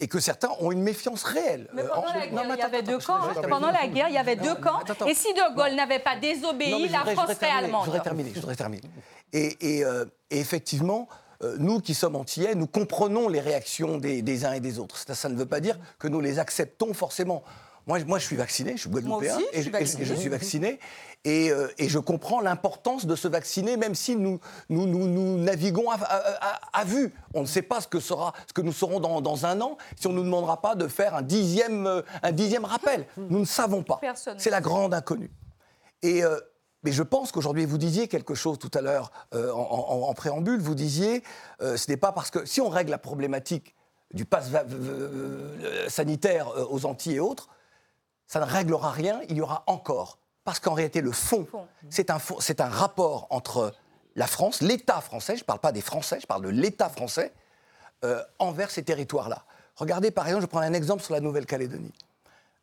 [0.00, 1.68] et que certains ont une méfiance réelle.
[1.72, 3.20] Mais pendant la guerre, il y avait deux camps.
[3.48, 4.80] Pendant la guerre, il y avait deux camps.
[5.06, 7.82] Et si De Gaulle n'avait pas désobéi, la France serait allemande.
[7.82, 8.32] Je voudrais terminer.
[8.34, 8.82] Je voudrais terminer.
[9.32, 9.84] Et, et
[10.30, 11.08] effectivement,
[11.42, 14.96] euh, nous qui sommes antillais, nous comprenons les réactions des, uns et des autres.
[14.98, 17.42] Ça, ne veut pas dire que nous les acceptons forcément.
[17.86, 20.78] Moi, moi je suis vacciné, je suis guadeloupéen, et, je, suis vacciné.
[21.26, 26.84] Euh, et, je comprends l'importance de se vacciner, même si nous, nous, nous, naviguons à,
[26.84, 27.12] vue.
[27.32, 30.06] On ne sait pas ce que, sera, ce que nous serons dans, un an si
[30.06, 33.06] on ne nous demandera pas de faire un dixième, euh, un dixième rappel.
[33.16, 33.98] Nous ne savons pas.
[34.36, 35.30] C'est la grande inconnue.
[36.02, 36.22] Et,
[36.82, 40.74] mais je pense qu'aujourd'hui, vous disiez quelque chose tout à l'heure euh, en, préambule, vous
[40.74, 41.22] disiez,
[41.60, 43.74] euh, ce n'est pas parce que si on règle la problématique
[44.14, 44.50] du pass
[45.88, 47.48] sanitaire euh, aux Antilles et autres,
[48.26, 50.18] ça ne réglera rien, il y aura encore.
[50.44, 51.46] Parce qu'en réalité, le fond,
[51.90, 52.18] c'est un,
[52.58, 53.74] un rapport entre
[54.16, 57.32] la France, l'État français, je ne parle pas des Français, je parle de l'État français,
[58.38, 59.44] envers ces territoires-là.
[59.76, 61.92] Regardez par exemple, je prends un exemple sur la Nouvelle-Calédonie.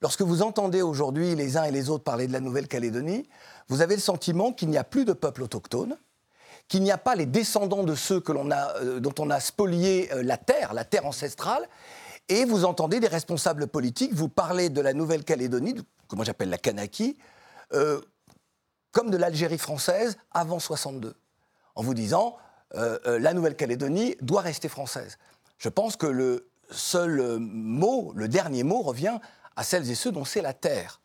[0.02, 3.28] Lorsque vous entendez aujourd'hui les uns et les autres parler de la Nouvelle-Calédonie,
[3.68, 5.98] vous avez le sentiment qu'il n'y a plus de peuple autochtone,
[6.68, 10.38] qu'il n'y a pas les descendants de ceux euh, dont on a spolié euh, la
[10.38, 11.68] terre, la terre ancestrale,
[12.30, 17.18] et vous entendez des responsables politiques vous parler de la Nouvelle-Calédonie, que j'appelle la Kanaki,
[17.74, 18.02] euh,
[18.92, 21.16] comme de l'Algérie française avant 62,
[21.76, 22.38] en vous disant
[22.74, 25.18] la Nouvelle-Calédonie doit rester française.
[25.58, 29.20] Je pense que le seul mot, le dernier mot, revient
[29.58, 31.02] à celles et ceux dont c'est la terre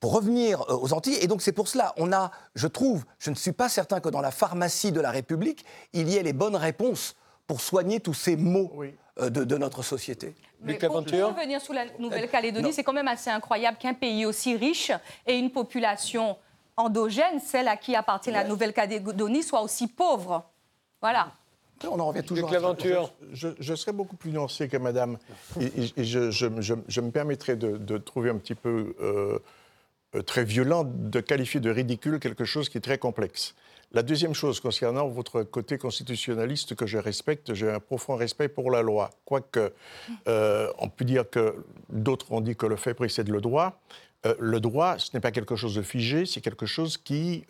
[0.00, 1.18] pour revenir euh, aux Antilles.
[1.22, 4.08] Et donc c'est pour cela, on a, je trouve, je ne suis pas certain que
[4.08, 7.14] dans la pharmacie de la République, il y ait les bonnes réponses
[7.46, 8.72] pour soigner tous ces maux
[9.20, 10.34] euh, de, notre société.
[10.62, 14.56] Mais pour, revenir sur la Nouvelle-Calédonie, euh, c'est quand même assez incroyable qu'un pays aussi
[14.56, 14.92] riche
[15.26, 16.36] ait une population
[16.76, 20.44] endogène, celle à qui appartient la Nouvelle-Calédonie, soit aussi pauvre.
[21.00, 21.32] Voilà.
[21.88, 23.12] On en revient toujours l'aventure.
[23.32, 25.18] Je, je, serais beaucoup plus nuancé que madame.
[25.60, 29.38] Et, je, me permettrais de, trouver un petit peu euh,
[30.22, 33.54] très violent de qualifier de ridicule quelque chose qui est très complexe.
[33.92, 38.70] La deuxième chose, concernant votre côté constitutionnaliste que je respecte, j'ai un profond respect pour
[38.70, 39.10] la loi.
[39.24, 39.72] Quoique,
[40.28, 43.80] euh, on peut dire que d'autres ont dit que le fait précède le droit.
[44.26, 47.44] Euh, le droit, ce n'est pas quelque chose de figé, c'est quelque chose qui,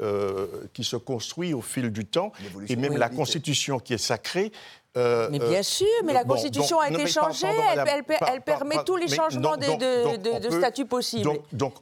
[0.72, 2.32] qui se construit au fil du temps.
[2.68, 4.52] Et même la Constitution qui est sacrée
[4.96, 9.06] euh, mais bien euh, sûr, mais la Constitution a été changée, elle, permet tous les
[9.06, 11.30] changements de, statut possibles.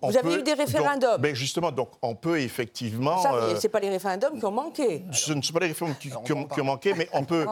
[0.03, 1.19] Vous avez eu des référendums.
[1.21, 3.25] mais justement, donc on peut effectivement.
[3.33, 5.05] Euh, Ce n'est pas les référendums qui ont manqué.
[5.13, 7.47] Ce ne sont pas les référendums qui, ont, manqué, mais on peut,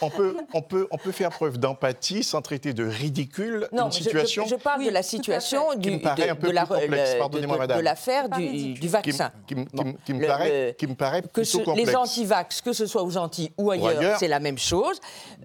[0.00, 4.44] on, peut, on, peut, on peut faire preuve d'empathie sans traiter de ridicule une situation.
[4.44, 9.30] Je, je parle de la situation du, de, l'affaire du, vaccin.
[9.46, 11.88] Qui, me paraît, qui me paraît plutôt complexe.
[11.88, 14.18] Les anti-vax, que ce soit aux Antilles ou ailleurs.
[14.18, 14.95] c'est la même chose.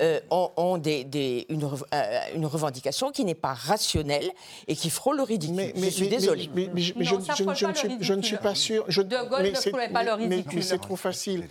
[0.02, 4.30] Euh, ont, des, une, euh, une, revendication qui n'est pas rationnelle
[4.68, 5.56] et qui frôle le ridicule.
[5.56, 6.50] Mais, je suis désolée.
[6.56, 8.86] Mais, je, ne suis pas sûr.
[8.88, 10.56] Je, de Gaulle ne frôlait pas le ridicule.
[10.56, 11.48] Mais c'est trop facile.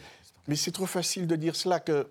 [0.49, 2.09] Mais c'est trop facile de dire cela que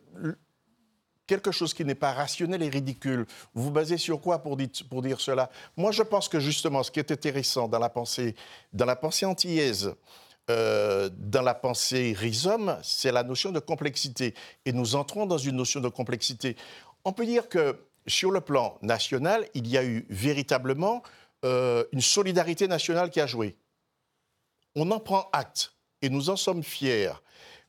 [1.29, 3.27] quelque chose qui n'est pas rationnel et ridicule.
[3.53, 5.51] Vous vous basez sur quoi pour, dire, pour dire cela?
[5.77, 8.35] Moi, je pense que justement, ce qui est intéressant dans la pensée,
[8.73, 9.93] dans la pensée antillaise,
[10.49, 14.33] euh, dans la pensée rhizome, c'est la notion de complexité.
[14.65, 16.55] Et nous entrons dans une notion de complexité.
[17.05, 21.03] On peut dire que sur le plan national, il y a eu véritablement
[21.45, 23.55] euh, une solidarité nationale qui a joué.
[24.75, 27.13] On en prend acte et nous en sommes fiers.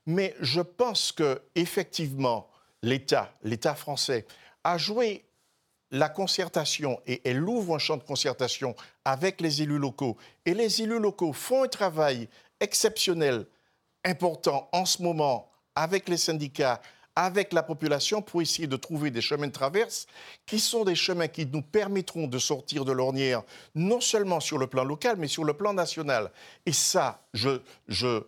[0.06, 2.48] Mais je pense que effectivement,
[2.82, 4.26] l'État, l'État français,
[4.64, 5.24] a joué
[5.90, 10.16] la concertation et elle ouvre un champ de concertation avec les élus locaux.
[10.46, 12.28] Et les élus locaux font un travail
[12.61, 13.46] exceptionnel,
[14.05, 16.81] important en ce moment avec les syndicats,
[17.16, 20.07] avec la population pour essayer de trouver des chemins de traverse
[20.46, 23.42] qui sont des chemins qui nous permettront de sortir de l'ornière,
[23.75, 26.31] non seulement sur le plan local, mais sur le plan national.
[26.66, 28.23] Et ça, je, je,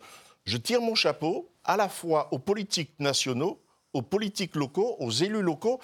[0.44, 3.60] je tire mon chapeau à la fois aux politiques nationaux,
[3.92, 5.80] aux politiques locaux, aux élus locaux,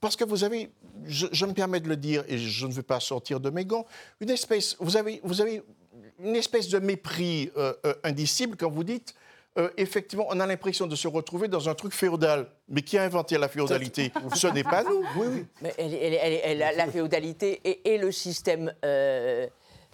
[0.00, 0.70] parce que vous avez,
[1.06, 3.84] je, me permets de le dire, et je ne veux pas sortir de mes gants,
[4.20, 5.62] une espèce, vous avez, vous avez
[6.22, 9.14] une espèce de mépris euh, euh, indicible quand vous dites
[9.56, 12.46] euh, effectivement, on a l'impression de se retrouver dans un truc féodal.
[12.68, 14.12] Mais qui a inventé la féodalité?
[14.36, 15.02] Ce n'est pas nous.
[15.16, 15.46] Oui, oui.
[15.60, 18.72] Mais elle, la féodalité et, le système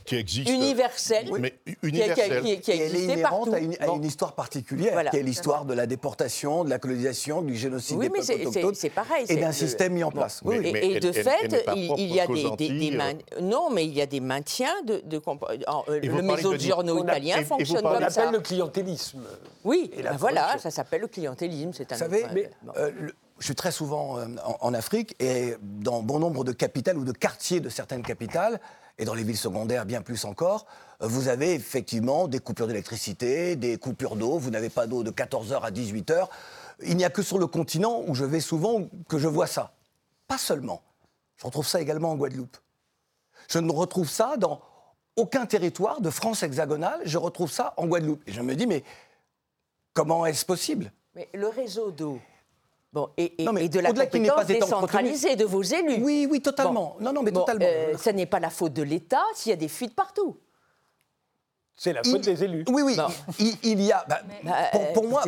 [0.04, 0.48] qui existe.
[0.48, 1.30] Universelle.
[1.38, 2.42] Mais universelle.
[2.42, 5.74] Qui, qui, elle est inhérente à une, à une, histoire particulière, qui est l'histoire de
[5.74, 8.74] la déportation, de la colonisation, du génocide oui, des peuples autochtones.
[8.74, 9.26] c'est pareil.
[9.28, 10.40] Et d'un système mis en place.
[10.44, 12.98] Oui, et, de fait, il, y a des, des,
[13.40, 15.20] non, mais il y a des maintiens de, de
[15.88, 18.22] euh, le mezzogiorno italien fonctionne comme ça.
[18.22, 19.22] On appelle le clientélisme.
[19.64, 21.72] Oui, ben voilà, ça s'appelle le clientélisme.
[21.72, 21.96] C'est un.
[21.96, 22.90] Vous savez, euh,
[23.38, 24.26] je suis très souvent euh,
[24.60, 28.60] en Afrique et dans bon nombre de capitales ou de quartiers de certaines capitales
[28.98, 30.66] et dans les villes secondaires bien plus encore,
[31.02, 35.10] euh, vous avez effectivement des coupures d'électricité, des coupures d'eau, vous n'avez pas d'eau de
[35.10, 36.28] 14h à 18h.
[36.82, 39.72] Il n'y a que sur le continent où je vais souvent que je vois ça.
[40.26, 40.82] Pas seulement.
[41.36, 42.56] Je retrouve ça également en Guadeloupe.
[43.48, 44.60] Je ne retrouve ça dans
[45.16, 48.22] aucun territoire de France hexagonale, je retrouve ça en Guadeloupe.
[48.26, 48.82] Et je me dis, mais
[49.92, 50.92] comment est-ce possible?
[51.14, 52.20] Mais le réseau d'eau,
[52.94, 56.00] Bon, et, et, de la compétence décentralisée de vos élus.
[56.00, 56.96] Oui, oui, totalement.
[57.00, 57.66] non, non, mais totalement.
[57.68, 60.36] Euh, ça n'est pas la faute de l'État s'il y a des fuites partout.
[61.76, 62.64] C'est la faute des élus.
[62.68, 62.96] Oui, oui.
[63.64, 64.04] Il, y a.
[64.08, 64.20] Bah,
[64.94, 65.24] pour, moi,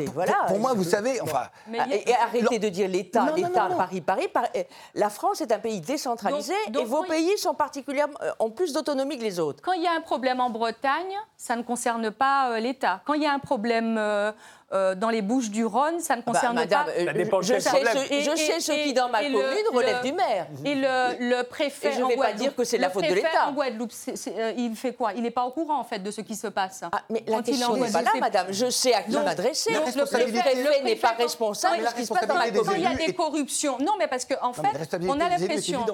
[0.47, 1.49] pour, moi, vous savez, enfin.
[1.91, 4.63] et, arrêtez de dire l'État, l'État, Paris, Paris, euh,
[4.95, 9.19] La France est un pays décentralisé et vos pays sont particulièrement euh, ont plus d'autonomie
[9.19, 9.61] que les autres.
[9.61, 13.03] Quand il y a un problème en Bretagne, ça ne concerne pas l'État.
[13.05, 14.31] Quand il y a un problème euh,
[14.73, 16.91] dans les Bouches du Rhône, ça ne Bah, concerne madame, pas.
[16.93, 19.23] euh, Ça dépend de je sais ce, je Et- sais et- ce qui, dans ma
[19.23, 20.47] et le- commune, relève le- du maire.
[20.65, 23.03] Et le, le préfet Et je en vais pas Guadeloupe, dire que c'est la faute
[23.05, 23.49] de préfet l'État.
[23.49, 25.13] en Guadeloupe, c'est- c'est, euh, il fait quoi?
[25.15, 26.83] Il n'est pas au courant en fait de ce qui se passe.
[26.91, 28.47] Ah, mais la est question n'est pas là, madame.
[28.51, 29.73] Je sais à qui m'adresser.
[29.73, 32.81] donc Le préfet- n'est pas responsable de ce qui se passe dans ma quand il
[32.81, 32.97] y a commune.
[32.99, 33.79] des est- corruptions.
[33.79, 35.87] Non, mais parce qu'en fait, on a est l'impression.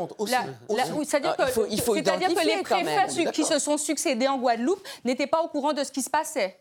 [1.04, 5.84] C'est-à-dire que, les préfets qui se sont succédés en Guadeloupe n'étaient pas au courant de
[5.84, 6.58] ce qui se passait.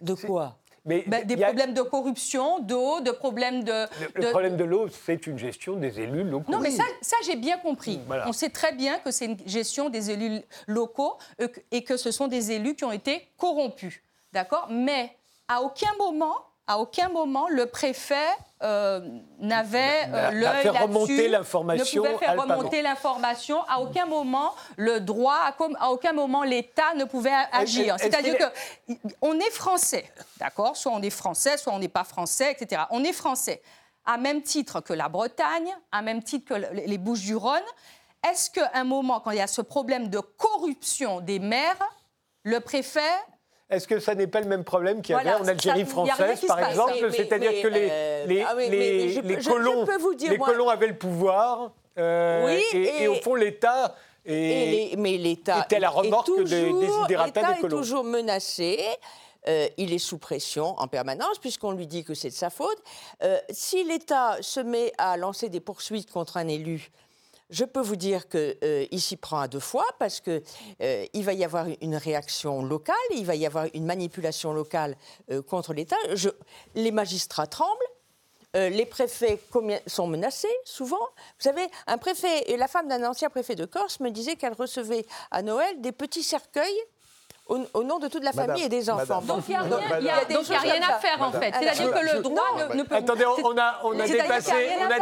[0.00, 0.56] De quoi?
[0.86, 3.86] Mais Ben, des a- problèmes de corruption, d'eau, de problèmes de.
[4.14, 6.50] Le, problème de l'eau, c'est une gestion des élus locaux.
[6.52, 8.00] Non, mais ça, ça j'ai bien compris.
[8.06, 8.28] Voilà.
[8.28, 12.12] On sait très bien que c'est une gestion des élus locaux euh, et que ce
[12.12, 14.00] sont des élus qui ont été corrompus.
[14.32, 14.68] D'accord?
[14.70, 15.16] Mais
[15.48, 18.26] à aucun moment, à aucun moment, le préfet
[18.62, 19.00] euh,
[19.38, 23.62] n'avait N'a- euh, l'œil là-dessus, remonter l'information Ne pouvait faire remonter l'information.
[23.68, 25.38] À aucun moment, le droit,
[25.78, 27.96] à, aucun moment, l'État ne pouvait agir.
[27.98, 28.36] C'est-à-dire
[28.86, 30.76] qu'il que on est français, d'accord?
[30.76, 32.82] Soit on est français, soit on n'est pas français, etc.
[32.90, 33.62] On est français,
[34.04, 37.62] à même titre que la Bretagne, à même titre que le- les Bouches-du-Rhône.
[38.28, 41.78] Est-ce qu'à un moment, quand il y a ce problème de corruption des maires,
[42.42, 43.00] le préfet
[43.68, 45.86] Est-ce que ça n'est pas le même problème qu'il y avait Voilà, en Algérie ça-
[45.86, 49.44] française, par exemple C'est-à-dire que les, euh, les, ah oui, les- je les peux- je-
[49.46, 53.14] je colons, vous dire, les moi- colons avaient le pouvoir, euh, Oui, et, et au
[53.16, 53.94] fond, l'État...
[54.28, 57.76] Et mais l'État était la remorque des toujours- l'État des colons.
[57.76, 58.80] est toujours menacé.
[59.46, 62.82] Euh, il est sous pression en permanence puisqu'on lui dit que c'est de sa faute.
[63.22, 66.90] Euh, si l'État se met à lancer des poursuites contre un élu,
[67.50, 70.42] je peux vous dire qu'il s'y prend à deux fois parce qu'il
[71.24, 74.96] va y avoir une réaction locale, il va y avoir une manipulation locale
[75.30, 75.96] euh, contre l'État.
[76.74, 77.70] Les magistrats tremblent.
[78.54, 79.38] Euh, les préfets
[79.86, 80.96] sont menacés, souvent.
[80.96, 84.54] Vous savez, un préfet, et la femme d'un ancien préfet de Corse me disait qu'elle
[84.54, 86.80] recevait à Noël des petits cercueils
[87.48, 89.20] au, au nom de toute la Madame, famille et des enfants.
[89.20, 89.26] madame.
[89.26, 89.62] Donc il n'y a,
[90.18, 91.52] rien- à faire en fait.
[91.58, 94.90] C'est-à-dire que le droit ne, ne peut Attendez, on on a, on a dépassé, on
[94.90, 94.98] a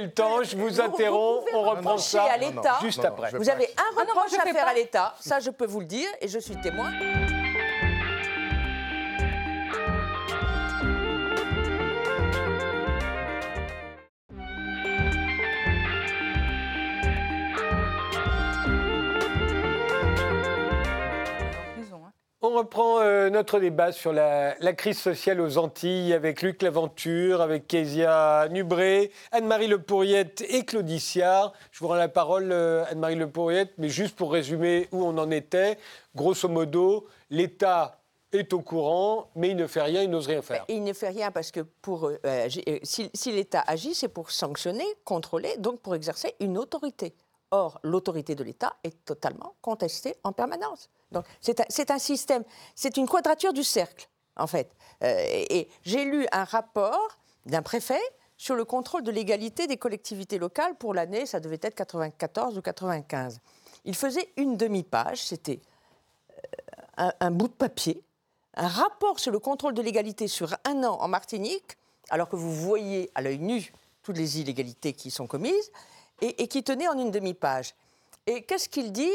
[0.00, 0.42] le temps.
[0.42, 3.30] Je vous interromps, on reprend ça à l'État- juste après.
[3.32, 6.08] Vous avez un Ah reproche à faire à l'État, ça je peux vous le dire,
[6.20, 6.90] et je suis témoin.
[22.48, 27.66] On reprend euh, notre débat sur la, crise sociale aux Antilles avec Luc Laventure, avec
[27.66, 31.00] Kezia Nubré, Anne-Marie Le Pourriette et Claudie.
[31.00, 35.18] Je vous rends la parole, euh, Anne-Marie Le Pourriette, mais juste pour résumer où on
[35.18, 35.76] en était,
[36.14, 37.98] grosso modo, l'État
[38.30, 40.64] est au courant, mais il ne fait rien, il n'ose rien faire.
[40.68, 42.48] Il ne fait rien parce que pour, euh,
[42.84, 47.12] si l'État agit, c'est pour sanctionner, contrôler, donc pour exercer une autorité.
[47.50, 50.90] Or, l'autorité de l'État est totalement contestée en permanence.
[51.12, 52.42] Donc, c'est un, système,
[52.74, 54.70] c'est une quadrature du cercle, en fait.
[55.04, 58.00] Euh, et j'ai lu un rapport d'un préfet
[58.36, 62.62] sur le contrôle de l'égalité des collectivités locales pour l'année, ça devait être 94 ou
[62.62, 63.40] 95.
[63.84, 65.60] Il faisait une demi-page, c'était
[66.96, 68.02] un, un bout de papier,
[68.54, 71.76] un rapport sur le contrôle de l'égalité sur un an en Martinique,
[72.10, 75.70] alors que vous voyez à l'œil nu toutes les illégalités qui sont commises,
[76.20, 77.74] et, qui tenait en une demi-page.
[78.26, 79.10] Et qu'est-ce qu'il dit?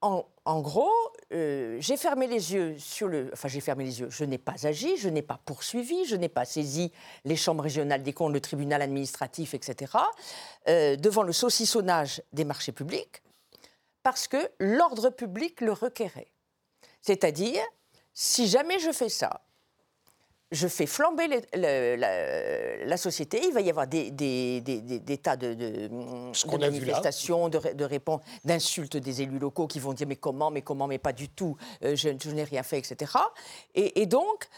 [0.00, 0.92] En, en gros,
[1.32, 3.30] euh, j'ai fermé les yeux sur le.
[3.32, 4.08] Enfin, j'ai fermé les yeux.
[4.10, 6.92] Je n'ai pas agi, je n'ai pas poursuivi, je n'ai pas saisi
[7.24, 9.92] les chambres régionales des comptes, le tribunal administratif, etc.,
[10.68, 13.22] euh, devant le saucissonnage des marchés publics,
[14.02, 16.30] parce que l'ordre public le requérait.
[17.02, 17.62] C'est-à-dire,
[18.14, 19.42] si jamais je fais ça,
[20.50, 24.80] je fais flamber les- le- la, la société, il va y avoir des, des- des-
[24.80, 25.88] des- des tas de,
[26.78, 30.62] manifestations, de, ré- de réponses, d'insultes des élus locaux qui vont dire mais comment, mais
[30.62, 33.12] comment, mais pas du tout, euh, je, je n'ai rien fait, etc.
[33.74, 34.48] Et, et donc,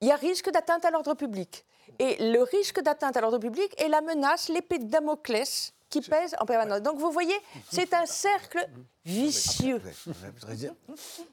[0.00, 1.64] il y a risque d'atteinte à l'ordre public.
[1.98, 6.34] Et le risque d'atteinte à l'ordre public est la menace, l'épée de Damoclès qui pèse
[6.38, 6.80] en permanence.
[6.82, 7.34] Donc vous voyez,
[7.70, 8.64] c'est un cercle
[9.04, 9.82] vicieux.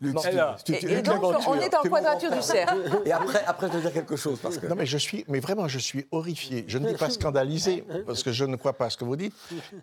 [0.02, 3.02] Bon, alors, Et, donc on est en tu quadrature du cercle.
[3.06, 4.65] Et après, après, je veux dire quelque chose parce que.
[4.65, 6.65] Non, mais je suis, mais vraiment, je suis horrifié.
[6.67, 9.15] Je ne dis pas scandalisé, parce que je ne crois pas à ce que vous
[9.15, 9.36] dites.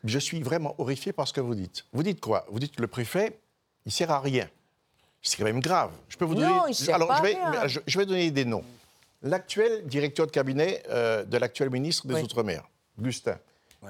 [0.03, 1.87] Je suis vraiment horrifié par ce que vous dites.
[1.93, 2.45] Vous dites quoi?
[2.51, 3.39] Vous dites que le préfet,
[3.87, 4.49] il sert à rien.
[5.23, 5.91] C'est quand même grave.
[6.09, 6.49] Je peux vous donner.
[6.49, 7.67] Non, il sert Alors, pas je à vais, rien.
[7.67, 8.65] je, je vais donner des noms.
[9.23, 12.23] L'actuel directeur de cabinet euh, de l'actuel ministre des Oui.
[12.23, 12.69] Outre-mer,
[13.01, 13.39] Gustin,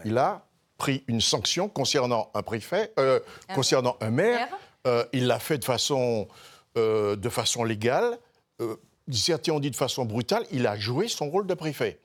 [0.04, 0.46] il a
[0.78, 3.20] pris une sanction concernant un préfet, euh,
[3.54, 4.48] concernant un maire.
[4.48, 4.58] maire.
[4.86, 6.28] Euh, il l'a fait de façon,
[6.76, 8.18] euh, de façon légale.
[8.60, 8.76] Euh,
[9.10, 10.44] certains ont dit de façon brutale.
[10.50, 12.00] Il a joué son rôle de préfet.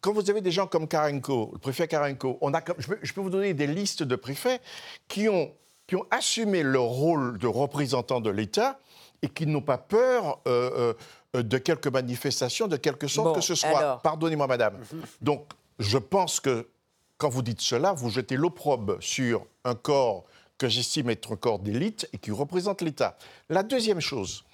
[0.00, 3.12] Quand vous avez des gens comme Karenko, le préfet Karenko, on a, je, peux, je
[3.12, 4.60] peux vous donner des listes de préfets
[5.08, 5.52] qui ont,
[5.86, 8.78] qui ont assumé leur rôle de représentant de l'État
[9.22, 10.92] et qui n'ont pas peur euh,
[11.34, 14.00] euh, de quelques manifestations, de quelque sorte que ce soit.
[14.02, 14.74] Pardonnez-moi, madame.
[14.74, 15.02] Mhm.
[15.22, 15.46] Donc,
[15.78, 16.68] je pense que
[17.18, 20.24] quand vous dites cela, vous jetez l'opprobre sur un corps
[20.58, 23.16] que j'estime être un corps d'élite et qui représente l'État.
[23.48, 24.44] La deuxième chose,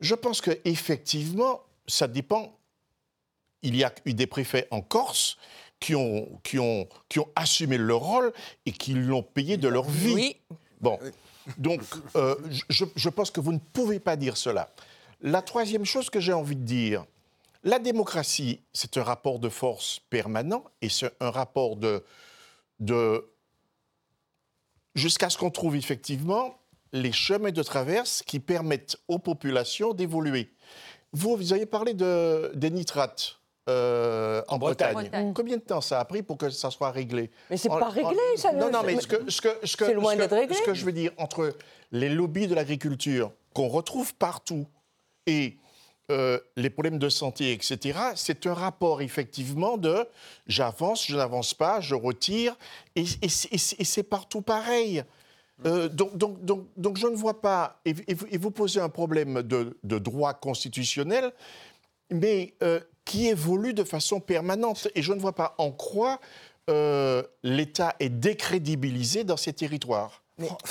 [0.00, 2.52] je pense qu'effectivement, ça dépend.
[3.62, 5.38] Il y a eu des préfets en Corse
[5.80, 8.32] qui ont, qui ont, qui ont assumé leur rôle
[8.64, 10.14] et qui l'ont payé de leur vie.
[10.14, 10.36] Oui.
[10.80, 10.98] Bon.
[11.58, 11.80] Donc,
[12.16, 12.36] euh,
[12.68, 14.70] je, je, pense que vous ne pouvez pas dire cela.
[15.20, 17.06] La troisième chose que j'ai envie de dire,
[17.66, 22.04] la démocratie, c'est un rapport de force permanent et c'est un rapport de,
[22.78, 23.28] de
[24.94, 26.56] jusqu'à ce qu'on trouve effectivement
[26.92, 30.52] les chemins de traverse qui permettent aux populations d'évoluer.
[31.12, 33.40] Vous, vous avez parlé de, des nitrates.
[33.68, 35.32] Euh, en Bretagne.
[35.34, 37.32] Combien de temps ça a pris pour que ça soit réglé?
[37.50, 38.52] Mais c'est pas réglé, ça.
[38.52, 40.54] Non, non, mais ce que, ce que, ce que, loin d'être réglé.
[40.54, 41.52] Ce que je veux dire, entre
[41.90, 44.68] les lobbies de l'agriculture qu'on retrouve partout
[45.26, 45.58] et
[46.12, 50.06] euh, les problèmes de santé, etc., c'est un rapport effectivement de
[50.46, 52.56] j'avance, je n'avance pas, je retire,
[52.94, 55.02] et, c'est partout pareil.
[55.64, 61.32] Euh, donc, je ne vois pas, et, vous posez un problème de, de droit constitutionnel,
[62.12, 66.20] mais euh, qui évolue de façon permanente, et je ne vois pas en quoi
[67.42, 70.22] l'État est décrédibilisé dans ces territoires.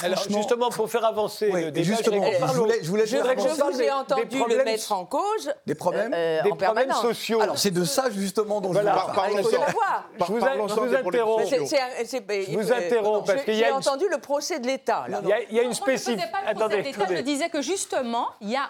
[0.04, 3.82] Alors justement, pour faire avancer le débat, justement, je, voulais, je, voulais je, je vous
[3.82, 5.52] ai entendu le mettre en cause.
[5.66, 7.42] Des problèmes, euh, des problèmes sociaux.
[7.42, 8.96] Alors c'est de ça justement dont voilà.
[8.96, 9.38] je voulais parler.
[9.38, 11.50] Je vous, je vous interromps.
[11.50, 13.68] Je vous interromps parce qu'il y a.
[13.68, 15.06] J'ai entendu le procès de l'État.
[15.50, 16.24] Il y a une spécificité.
[16.46, 16.84] Attendez.
[17.10, 18.70] Je disais que justement, il y a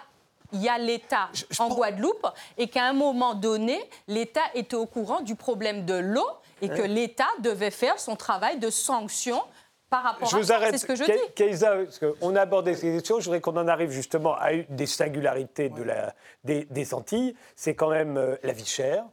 [0.52, 1.28] il y a l'État
[1.58, 6.28] en Guadeloupe et qu'à un moment donné, l'État était au courant du problème de l'eau
[6.62, 9.42] et que l'État devait faire son travail de sanction
[9.90, 10.72] par rapport je vous arrête.
[10.72, 11.32] C'est ce que je dis.
[11.34, 11.76] Keïsa,
[12.20, 15.68] on a abordé ces questions, je voudrais qu'on en arrive justement à une des singularités
[15.68, 17.34] de la, des, Antilles.
[17.54, 19.04] C'est quand même euh, la vie chère,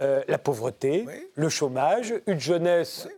[0.00, 3.08] euh, la pauvreté, le chômage, une jeunesse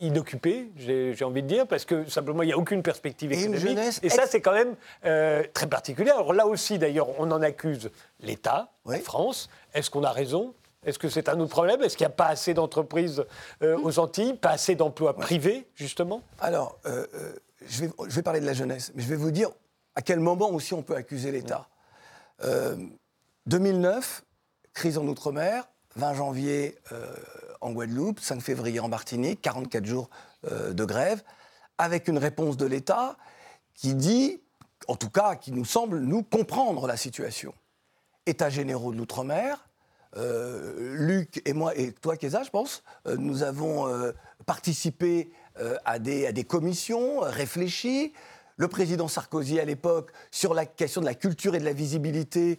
[0.00, 3.78] inoccupée, j'ai envie de dire, parce que simplement, il n'y a aucune perspective économique.
[4.02, 6.10] Et, ça, c'est quand même euh, très particulier.
[6.10, 7.90] Alors là aussi, d'ailleurs, on en accuse
[8.20, 9.48] l'État, la France.
[9.72, 10.54] Est-ce qu'on a raison?
[10.84, 11.82] Est-ce que c'est un autre problème?
[11.82, 13.24] Est-ce qu'il n'y a pas assez d'entreprises
[13.62, 16.22] euh, aux Antilles, pas assez d'emplois privés, justement?
[16.40, 17.32] Alors, euh, euh,
[17.66, 19.50] je, vais, je, vais, parler de la jeunesse, mais je vais vous dire
[19.94, 21.68] à quel moment aussi on peut accuser l'État.
[23.46, 24.24] 2009,
[24.72, 26.76] crise en Outre-mer, 20 janvier
[27.60, 30.10] en Guadeloupe, 5 février en Martinique, 44 jours
[30.42, 31.22] de grève,
[31.78, 33.16] avec une réponse de l'État
[33.74, 34.42] qui dit,
[34.88, 37.54] en tout cas, qui nous semble nous comprendre la situation.
[38.26, 39.68] États généraux de l'Outre-mer,
[40.16, 44.12] Luc et moi, et toi, Keza, je pense, euh, nous avons euh,
[44.46, 45.30] participé
[45.84, 48.12] à des, à, des, commissions, réfléchies.
[48.56, 52.58] Le président Sarkozy, à l'époque, sur la question de la culture et de la visibilité,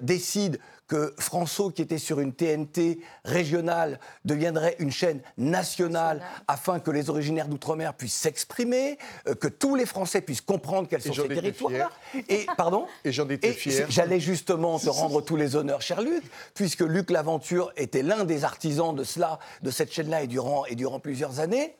[0.00, 6.90] décide que François, qui était sur une TNT régionale, deviendrait une chaîne nationale afin que
[6.90, 11.28] les originaires d'outre-mer puissent s'exprimer, euh, que tous les Français puissent comprendre quels sont ces
[11.28, 11.98] territoires.
[12.28, 12.86] Et pardon.
[13.04, 13.86] Et j'en étais fier.
[13.88, 16.22] J'allais justement te rendre tous les honneurs, cher Luc,
[16.54, 20.74] puisque Luc Laventure était l'un des artisans de cela, de cette chaîne-là, et durant, et
[20.74, 21.76] durant plusieurs années.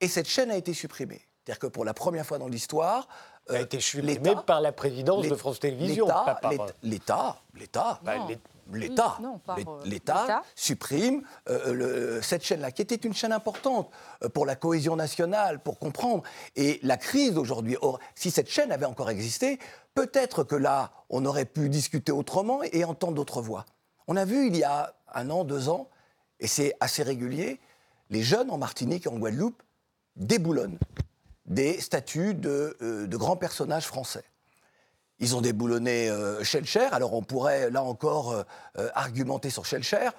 [0.00, 1.27] Et cette chaîne a été supprimée.
[1.48, 3.08] C'est-à-dire que pour la première fois dans l'histoire,
[3.48, 6.06] a euh, été supprimée par la présidence de France Télévisions.
[6.82, 8.00] L'État, l'État,
[8.70, 9.18] l'État,
[9.86, 13.88] l'État supprime euh, cette chaîne-là, qui était une chaîne importante
[14.22, 16.22] euh, pour la cohésion nationale, pour comprendre.
[16.54, 17.78] Et la crise d'aujourd'hui,
[18.14, 19.58] si cette chaîne avait encore existé,
[19.94, 23.64] peut-être que là, on aurait pu discuter autrement et entendre d'autres voix.
[24.06, 25.88] On a vu il y a un an, deux ans,
[26.40, 27.58] et c'est assez régulier,
[28.10, 29.62] les jeunes en Martinique et en Guadeloupe
[30.16, 30.78] déboulonnent
[31.48, 34.24] des statues de, euh, de grands personnages français.
[35.20, 38.42] Ils ont déboulonné euh, Schellcher, alors on pourrait là encore euh,
[38.78, 40.10] euh, argumenter sur Schellcher.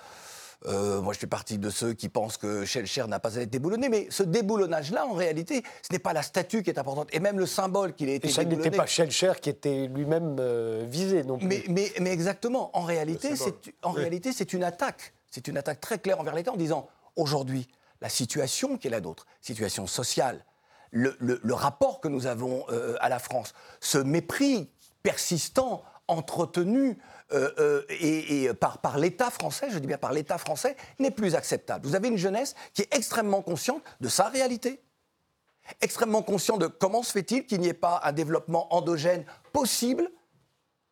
[0.65, 4.07] moi, je fais partie de ceux qui pensent que Schellcher n'a pas été déboulonné, mais
[4.09, 7.45] ce déboulonnage-là, en réalité, ce n'est pas la statue qui est importante, et même le
[7.45, 10.35] symbole qu'il a été et ça n'était pas Schellcher qui était lui-même
[10.89, 11.47] visé non plus.
[11.47, 15.13] Mais, mais, mais, exactement, en réalité, c'est, en réalité, c'est une attaque.
[15.31, 17.69] C'est une attaque très claire envers l'État en disant, aujourd'hui,
[18.01, 20.43] la situation qui est la nôtre, situation sociale,
[20.91, 24.69] le, rapport que nous avons euh, à la France, ce mépris
[25.03, 26.97] persistant, entretenu
[27.31, 31.87] euh, euh, et, par, l'État français, je dis bien par l'État français, n'est plus acceptable.
[31.87, 34.81] Vous avez une jeunesse qui est extrêmement consciente de sa réalité,
[35.81, 40.09] extrêmement conscient de comment se fait-il qu'il n'y ait pas un développement endogène possible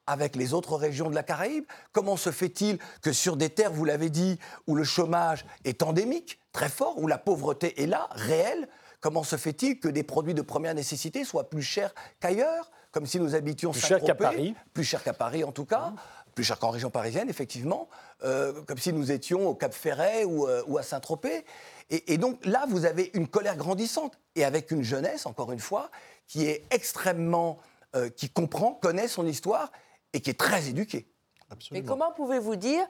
[0.06, 1.66] avec les autres régions de la Caraïbe?
[1.92, 6.40] Comment se fait-il que sur des terres, vous l'avez dit, où le chômage est endémique,
[6.52, 8.70] très fort, où la pauvreté est là, réelle,
[9.00, 13.20] Comment se fait-il que des produits de première nécessité soient plus chers qu'ailleurs Comme si
[13.20, 14.56] nous habitions Plus cher qu'à Saint-Tropez, Paris.
[14.74, 15.94] Plus cher qu'à Paris en tout cas,
[16.34, 17.90] plus cher qu'en région parisienne effectivement,
[18.24, 21.46] euh, comme si nous étions au Cap Ferret ou, euh, ou à Saint-Tropez.
[21.90, 25.60] Et, et donc là, vous avez une colère grandissante et avec une jeunesse, encore une
[25.60, 25.90] fois,
[26.28, 27.60] qui est extrêmement,
[27.96, 29.72] euh, qui comprend, connaît son histoire
[30.14, 31.08] et qui est très éduquée.
[31.50, 31.88] Mais Absolument.
[31.88, 32.86] comment pouvez-vous dire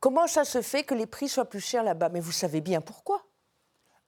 [0.00, 2.10] comment ça se fait que les prix soient plus chers là-bas?
[2.10, 3.22] Mais vous savez bien pourquoi.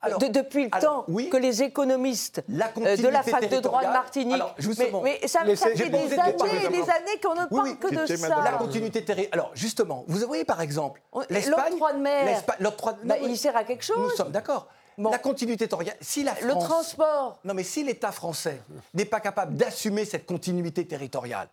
[0.00, 1.28] Alors- De- depuis le alors, temps oui.
[1.28, 4.34] que les économistes La euh, de la fac de droit de Martinique.
[4.34, 7.34] Alors, justement, mais, mais ça, laissez- ça j'ai fait des années et des années qu'on
[7.34, 8.28] ne Oui, parle oui, que de ça.
[8.44, 9.30] La continuité territoriale.
[9.32, 11.70] Alors justement, vous voyez par exemple, l'Espagne.
[11.70, 12.24] l'octroi de mer.
[12.26, 13.96] l'Espagne- l'octroi de- Bah, il sert à quelque chose.
[13.98, 14.68] Nous sommes d'accord.
[14.96, 15.10] Bon.
[15.10, 15.96] La continuité territoriale.
[16.00, 17.38] Si la Le transport.
[17.44, 18.60] Non, mais si l'État français
[18.94, 21.48] n'est pas capable d'assumer cette continuité territoriale.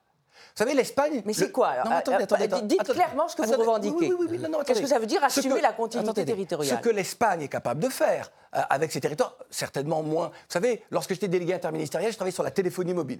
[0.57, 1.21] Vous savez, l'Espagne.
[1.25, 2.97] Mais c'est quoi, alors Non, mais attendez, Euh, attendez, euh, attendez, dites attendez.
[2.99, 3.93] clairement ce que vous revendiquez.
[3.93, 6.95] oui, oui, oui, Qu'est-ce que ça veut dire, assumer que- la continuité territoriale Ce que
[6.95, 10.27] l'Espagne est capable de faire euh, avec ses territoires, certainement moins.
[10.27, 13.19] Vous savez, lorsque j'étais délégué interministériel, je travaillais sur la téléphonie mobile.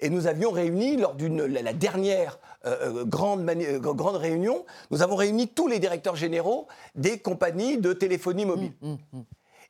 [0.00, 5.16] Et nous avions réuni, lors d'une la, dernière euh, grande, euh, grande réunion, nous avons
[5.16, 8.72] réuni tous les directeurs généraux des compagnies de téléphonie mobile.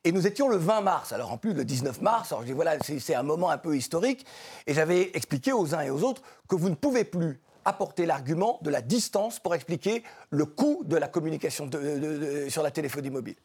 [0.03, 1.11] Et nous étions le 20 mars.
[1.11, 3.75] Alors en plus, le 19 mars, alors je dis voilà, c'est un moment un peu
[3.75, 4.25] historique.
[4.65, 8.59] Et j'avais expliqué aux uns et aux autres que vous ne pouvez plus apporter l'argument
[8.63, 11.69] de la distance pour expliquer le coût de la communication
[12.49, 13.35] sur la téléphonie mobile.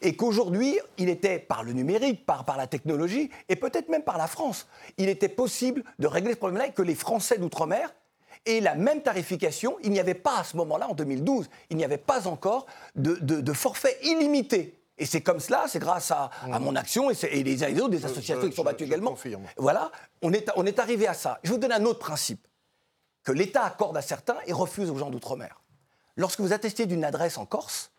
[0.00, 4.28] Et qu'aujourd'hui, il était, par le numérique, par, la technologie, et peut-être même par la
[4.28, 7.92] France, il était possible de régler ce problème-là et que les Français d'outre-mer
[8.46, 9.76] aient la même tarification.
[9.82, 13.52] Il n'y avait pas à ce moment-là, en 2012, il n'y avait pas encore de
[13.52, 14.81] forfait illimité.
[14.98, 17.80] Et c'est comme cela, c'est grâce à, à mon action et, les uns et les
[17.80, 19.10] autres, des associations je- qui sont battues également.
[19.10, 19.44] confirme.
[19.56, 19.90] Voilà,
[20.20, 21.38] on est, on est arrivé à ça.
[21.42, 22.46] Je vous donne un autre principe
[23.24, 25.60] que l'État accorde à certains et refuse aux gens d'outre-mer.
[26.16, 27.90] Lorsque vous attestez d'une adresse en Corse,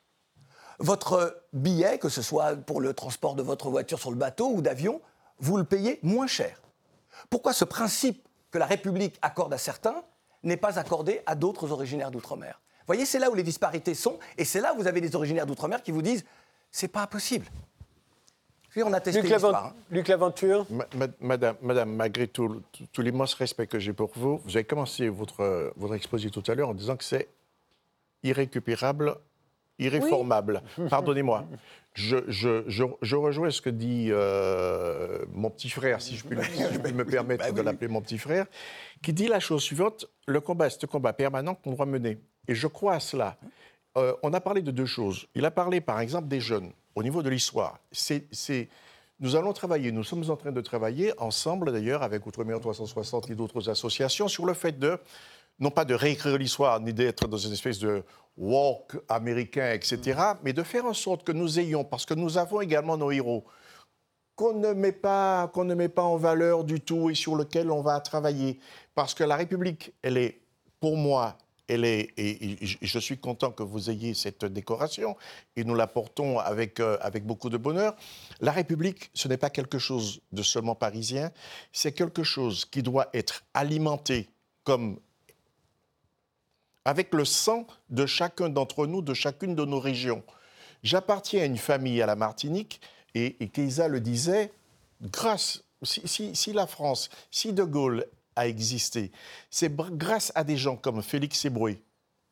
[0.79, 4.61] votre billet, que ce soit pour le transport de votre voiture sur le bateau ou
[4.61, 5.01] d'avion,
[5.39, 6.61] vous le payez moins cher.
[7.29, 10.03] Pourquoi ce principe que la République accorde à certains
[10.43, 12.59] n'est pas accordé à d'autres originaires d'outre-mer?
[12.81, 15.15] Vous voyez, c'est là où les disparités sont, et c'est là où vous avez des
[15.15, 16.25] originaires d'outre-mer qui vous disent
[16.73, 17.45] c'est pas possible.
[18.71, 19.29] Puis on a testé Luc.
[19.31, 19.73] Lavent- hein.
[19.91, 24.11] Luc Laventure Ma- ma- Madame, Madame, malgré tout, tout- tout l'immense respect que j'ai pour
[24.15, 27.29] vous, vous avez commencé votre, votre exposé tout à l'heure en disant que c'est
[28.23, 29.15] irrécupérable,
[29.79, 30.61] irréformable.
[30.89, 31.45] Pardonnez-moi.
[31.95, 36.35] Je, je- je- je rejoins ce que dit euh, mon petit frère, si je puis,
[36.35, 38.47] le- si je puis me permettre Bah oui, de l'appeler mon petit frère,
[39.03, 42.17] qui dit la chose suivante le combat, c'est un combat permanent qu'on doit mener.
[42.47, 43.37] Et je crois à cela.
[43.97, 45.27] Euh, on a parlé de deux choses.
[45.35, 47.79] Il a parlé, par exemple, des jeunes, au niveau de l'histoire.
[47.91, 48.27] C'est,
[49.19, 53.35] nous allons travailler, nous sommes en train de travailler ensemble, d'ailleurs, avec Outre-mer 360 et
[53.35, 54.97] d'autres associations, sur le fait de,
[55.59, 58.03] non pas de réécrire l'histoire, ni d'être dans une espèce de
[58.35, 62.61] walk américain, etc., mais de faire en sorte que nous ayons, parce que nous avons
[62.61, 63.45] également nos héros,
[64.35, 67.69] qu'on ne met pas qu'on ne met pas en valeur du tout et sur lequel
[67.69, 68.59] on va travailler
[68.95, 70.39] parce que la République elle est
[70.79, 71.37] pour moi
[71.69, 75.15] je suis content que vous ayez cette décoration.
[75.55, 77.95] Et nous la portons avec euh, avec beaucoup de bonheur.
[78.41, 81.31] La République ce n'est pas quelque chose de seulement parisien.
[81.71, 84.27] C'est quelque chose qui doit être alimenté
[84.63, 84.99] comme
[86.85, 90.21] avec le sang de chacun d'entre nous, de chacune de nos régions.
[90.83, 92.81] J'appartiens à une famille à la Martinique,
[93.15, 94.51] et, et Keïsa le disait,
[95.01, 98.05] grâce, si, si- si la France, si De Gaulle
[98.35, 99.11] a existé,
[99.49, 101.81] c'est grâce à des gens comme Félix Eboué,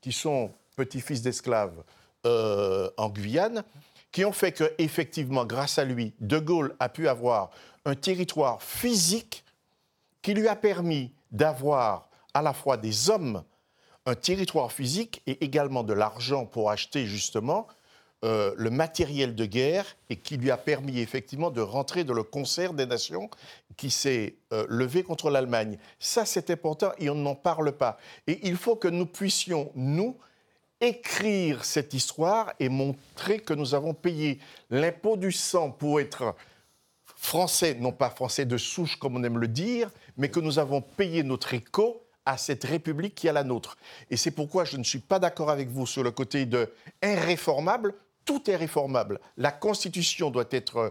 [0.02, 1.84] qui sont petits-fils d'esclaves
[2.26, 3.64] euh, en Guyane,
[4.12, 7.52] qui ont fait que, effectivement, grâce à lui, De Gaulle a pu avoir
[7.86, 9.44] un territoire physique
[10.22, 13.44] qui lui a permis d'avoir à la fois des hommes,
[14.06, 17.68] un territoire physique et également de l'argent pour acheter justement
[18.24, 22.24] euh, le matériel de guerre et qui lui a permis effectivement de rentrer dans le
[22.24, 23.30] concert des nations
[23.78, 25.80] qui s'est euh, levé contre l'Allemagne.
[26.00, 27.98] Ça, c'est important et on n'en parle pas.
[28.28, 30.16] Et il faut que nous puissions, nous,
[30.82, 36.36] écrire cette histoire et montrer que nous avons payé l'impôt du sang pour être
[37.06, 40.82] français, non pas français de souche comme on aime le dire, mais que nous avons
[40.82, 43.78] payé notre écho à cette République qui est la nôtre.
[44.10, 46.72] Et c'est pourquoi je ne suis pas d'accord avec vous sur le côté de
[47.04, 47.94] irréformable.
[48.26, 49.20] Tout est réformable.
[49.38, 50.90] La Constitution doit être euh,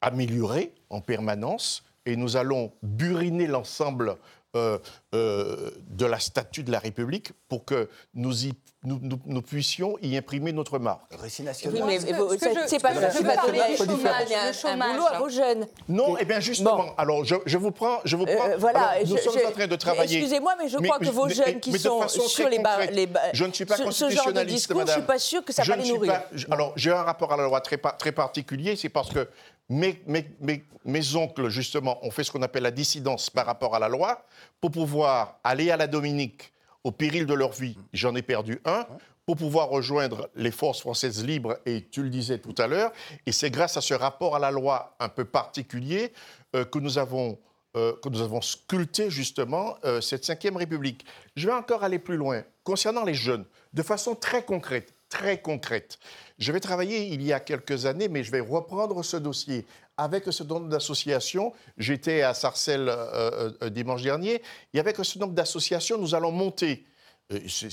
[0.00, 4.16] améliorée en permanence et nous allons buriner l'ensemble
[4.56, 4.78] euh,
[5.14, 8.52] euh, de la statue de la République pour que nous, y,
[8.84, 11.02] nous, nous- nous puissions y imprimer notre marque.
[11.20, 11.82] Récit Oui, national.
[11.86, 13.22] mais ce que c'est pas ça.
[13.22, 14.92] pas donner un- chômage, un- le un chômage.
[14.96, 15.66] boulot à vos jeunes.
[15.88, 16.92] Non, eh bien justement, Bon.
[16.98, 18.58] alors je, je vous prends, je vous prends, Euh, prends.
[18.58, 20.16] voilà, Alors, nous je- sommes je- en train de travailler.
[20.18, 22.44] Excusez-moi, mais je Mais- crois que vos mais- jeunes qui mais de sont façon sur
[22.46, 22.94] très les, ba- concrète.
[22.94, 24.98] les ba- Je ne suis pas ce, ce genre de constitutionnaliste, discours, je madame.
[24.98, 26.22] suis pas sûre que ça va ne les nourrir.
[26.50, 27.76] alors, j'ai un rapport à la loi très
[28.12, 29.28] particulier, c'est parce que
[29.68, 34.24] mes, oncles, justement, ont fait ce qu'on appelle la dissidence par rapport à la loi
[34.60, 36.52] pour pouvoir aller à la Dominique
[36.84, 37.76] au péril de leur vie.
[37.92, 38.86] J'en ai perdu un.
[39.24, 42.92] Pour pouvoir rejoindre les forces françaises libres, et tu le disais tout à l'heure,
[43.26, 46.12] et c'est grâce à ce rapport à la loi un peu particulier
[46.54, 47.36] euh, que nous avons
[47.76, 51.04] euh, que nous avons sculpté justement euh, cette cinquième République.
[51.34, 52.42] Je vais encore aller plus loin.
[52.64, 53.44] Concernant les jeunes,
[53.74, 55.98] de façon très concrète, très concrète,
[56.38, 59.64] je vais travailler il y a quelques années, mais je vais reprendre ce dossier
[59.96, 61.52] avec ce nombre d'associations.
[61.78, 64.42] J'étais à Sarcelles euh, euh, dimanche dernier,
[64.74, 66.84] et avec ce nombre d'associations, nous allons monter.
[67.32, 67.70] euh, c'est-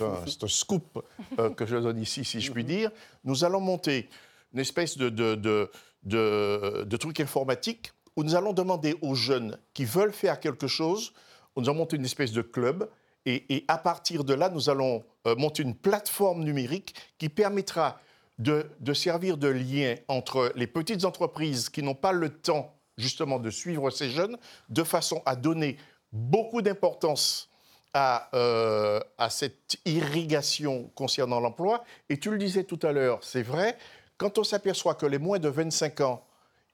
[0.00, 1.04] un, un scoop
[1.38, 2.90] euh, que je donne ici, si je puis dire.
[3.24, 4.08] Nous allons monter
[4.54, 5.70] une espèce de, de, de,
[6.04, 11.12] de- de truc informatique où nous allons demander aux jeunes qui veulent faire quelque chose,
[11.56, 12.88] nous allons monter une espèce de club
[13.26, 18.00] et, à partir de là, nous allons euh, monter une plateforme numérique qui permettra
[18.38, 23.50] de, servir de lien entre les petites entreprises qui n'ont pas le temps justement de
[23.50, 24.36] suivre ces jeunes,
[24.68, 25.76] de façon à donner
[26.12, 27.48] beaucoup d'importance
[27.94, 31.84] à, euh, cette irrigation concernant l'emploi.
[32.08, 33.78] Et tu le disais tout à l'heure, c'est vrai,
[34.18, 36.24] quand on s'aperçoit que les moins de 25 ans,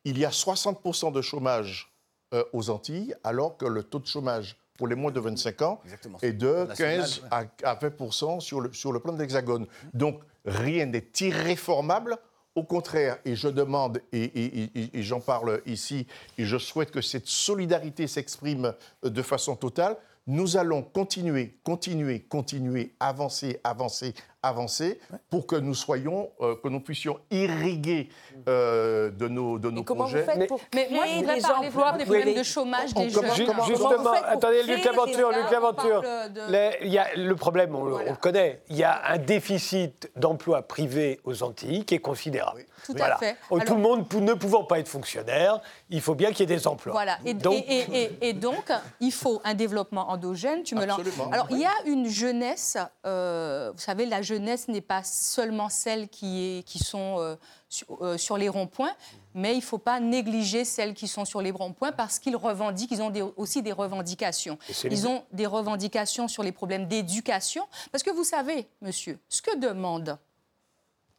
[0.04, 1.92] il y a 60% de chômage
[2.34, 5.80] euh, aux Antilles, alors que le taux de chômage pour les moins de 25 ans
[5.84, 6.18] Exactement.
[6.22, 7.28] est de National, 15 ouais.
[7.64, 9.66] à, à 20% sur le, sur le plan de l'Hexagone.
[9.92, 12.16] Donc rien n'est irréformable.
[12.54, 16.06] Au contraire, et je demande, et, et- et- et j'en parle ici,
[16.38, 18.72] et je souhaite que cette solidarité s'exprime
[19.04, 19.96] euh, de façon totale,
[20.28, 24.12] nous allons continuer, continuer, continuer, avancer, avancer,
[24.42, 25.00] avancer,
[25.30, 28.10] pour que nous soyons, euh, que nous puissions irriguer
[28.46, 30.26] euh, de nos, de nos Et comment vous projets.
[30.74, 33.24] Mais- moi, je voudrais des parler emplois des problèmes les- de chômage on des jeunes.
[33.66, 36.02] Justement, attendez, Luc Aventure, Luc Aventure.
[36.02, 38.08] de- Les- y a, le problème, on, Voilà.
[38.08, 42.64] on le connaît, il y a un déficit d'emplois privés aux Antilles qui est considérable.
[42.84, 43.36] Tout à fait.
[43.50, 45.60] Oh, Alors- Tout le monde ne pouvant pas être fonctionnaire,
[45.90, 46.92] il faut bien qu'il y ait des emplois.
[46.92, 47.18] Voilà.
[47.24, 50.62] Et Donc- et, et- et- et donc, il faut un développement endogène.
[50.62, 50.82] Tu me.
[50.82, 52.76] Alors, il y a une jeunesse.
[53.06, 57.36] euh, vous savez, la jeunesse n'est pas seulement celles qui, est, qui sont euh,
[57.68, 58.94] sur, euh, sur les ronds-points,
[59.34, 62.90] mais il ne faut pas négliger celles qui sont sur les ronds-points parce qu'ils revendiquent,
[62.92, 64.58] ils ont des- aussi des revendications.
[64.84, 67.66] Ils ont des revendications sur les problèmes d'éducation.
[67.92, 70.18] Parce que vous savez, monsieur, ce que demande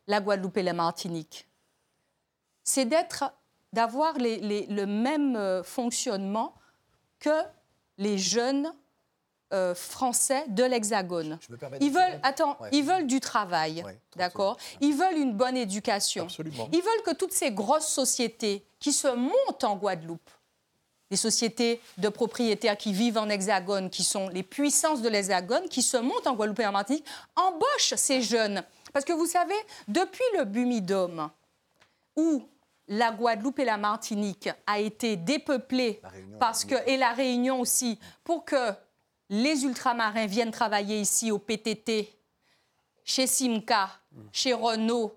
[0.07, 1.45] la Guadeloupe et la Martinique,
[2.69, 3.23] c'est d'être,
[3.73, 6.53] d'avoir les- les- le même euh, fonctionnement
[7.19, 7.41] que
[7.97, 8.71] les jeunes
[9.51, 11.39] euh, français de l'Hexagone.
[11.81, 12.69] Ils veulent, attends, Ouais.
[12.71, 16.25] ils veulent du travail, Ouais, d'accord Ils veulent une bonne éducation.
[16.25, 16.69] Absolument.
[16.71, 20.29] Ils veulent que toutes ces grosses sociétés qui se montent en Guadeloupe,
[21.09, 25.81] les sociétés de propriétaires qui vivent en Hexagone, qui sont les puissances de l'Hexagone, qui
[25.81, 27.05] se montent en Guadeloupe et en Martinique,
[27.35, 28.61] embauchent ces jeunes.
[28.93, 29.55] Parce que vous savez,
[29.87, 31.31] depuis le Bumidome,
[32.15, 32.43] où
[32.89, 37.97] la Guadeloupe et la Martinique a été dépeuplée Réunion, parce que et la Réunion aussi
[38.23, 38.71] pour que
[39.29, 42.11] les ultramarins viennent travailler ici au PTT,
[43.03, 43.89] chez Simca,
[44.31, 45.15] chez Renault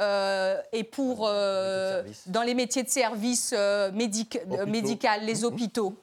[0.00, 2.28] euh, et pour euh, service.
[2.28, 5.94] dans les métiers de service euh, médic- euh, médical, les hôpitaux.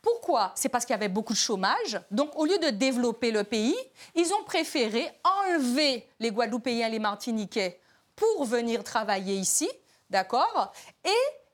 [0.00, 0.52] Pourquoi?
[0.54, 2.00] C'est parce qu'il y avait beaucoup de chômage.
[2.10, 3.76] Donc, au lieu de développer le pays,
[4.14, 5.08] ils ont préféré
[5.46, 7.80] enlever les Guadeloupéens et les Martiniquais
[8.16, 9.68] pour venir travailler ici,
[10.12, 10.72] d'accord?
[11.04, 11.10] Et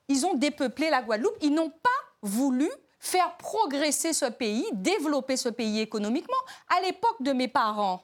[0.08, 1.38] ils ont dépeuplé la Guadeloupe.
[1.40, 1.88] Ils n'ont pas
[2.20, 6.36] voulu faire progresser ce pays, développer ce pays économiquement.
[6.76, 8.02] À l'époque de mes parents,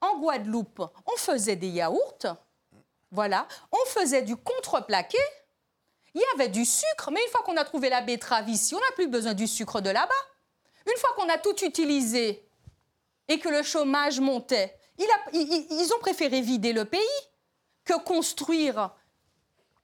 [0.00, 2.36] en Guadeloupe, on faisait des yaourts,
[3.10, 5.18] voilà, on faisait du contreplaqué,
[6.14, 8.80] il y avait du sucre, mais une fois qu'on a trouvé la betterave ici, on
[8.80, 10.14] n'a plus besoin du sucre de là-bas.
[10.90, 12.48] Une fois qu'on a tout utilisé
[13.28, 17.00] et que le chômage montait, ils ont préféré vider le pays
[17.84, 18.90] que construire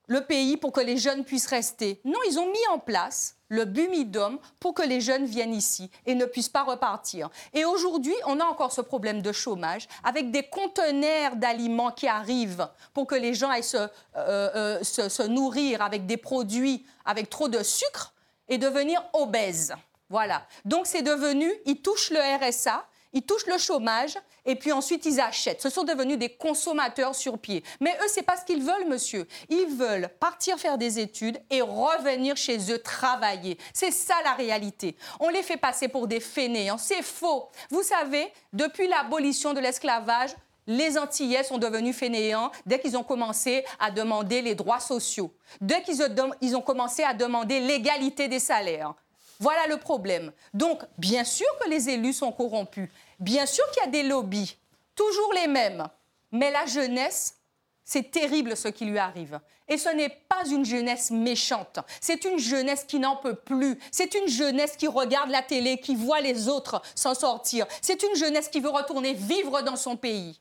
[0.07, 1.99] le pays pour que les jeunes puissent rester.
[2.05, 6.15] Non, ils ont mis en place le Bumidum pour que les jeunes viennent ici et
[6.15, 7.29] ne puissent pas repartir.
[7.53, 12.67] Et aujourd'hui, on a encore ce problème de chômage avec des conteneurs d'aliments qui arrivent
[12.93, 17.29] pour que les gens aillent se, euh, euh, se- se nourrir avec des produits avec
[17.29, 18.13] trop de sucre
[18.47, 19.73] et devenir obèses.
[20.09, 20.45] Voilà.
[20.65, 22.85] Donc c'est devenu, ils touchent le RSA,
[23.15, 25.61] ils touchent le chômage et puis ensuite ils achètent.
[25.61, 27.63] Ce sont devenus des consommateurs sur pied.
[27.79, 29.25] Mais eux, c'est pas ce qu'ils veulent, monsieur.
[29.49, 33.57] Ils veulent partir faire des études et revenir chez eux travailler.
[33.73, 34.97] C'est ça la réalité.
[35.21, 36.77] On les fait passer pour des fainéants.
[36.77, 37.49] C'est faux.
[37.69, 40.31] Vous savez, depuis l'abolition de l'esclavage,
[40.67, 45.81] les Antillais sont devenus fainéants dès qu'ils ont commencé à demander les droits sociaux, dès
[45.83, 48.93] qu'ils ont commencé à demander l'égalité des salaires.
[49.39, 50.31] Voilà le problème.
[50.53, 52.89] Donc, bien sûr que les élus sont corrompus,
[53.19, 54.57] bien sûr qu'il y a des lobbies,
[54.95, 55.87] toujours les mêmes,
[56.31, 57.37] mais la jeunesse,
[57.83, 59.39] c'est terrible ce qui lui arrive.
[59.67, 64.13] Et ce n'est pas une jeunesse méchante, c'est une jeunesse qui n'en peut plus, c'est
[64.13, 68.49] une jeunesse qui regarde la télé, qui voit les autres s'en sortir, c'est une jeunesse
[68.49, 70.39] qui veut retourner vivre dans son pays.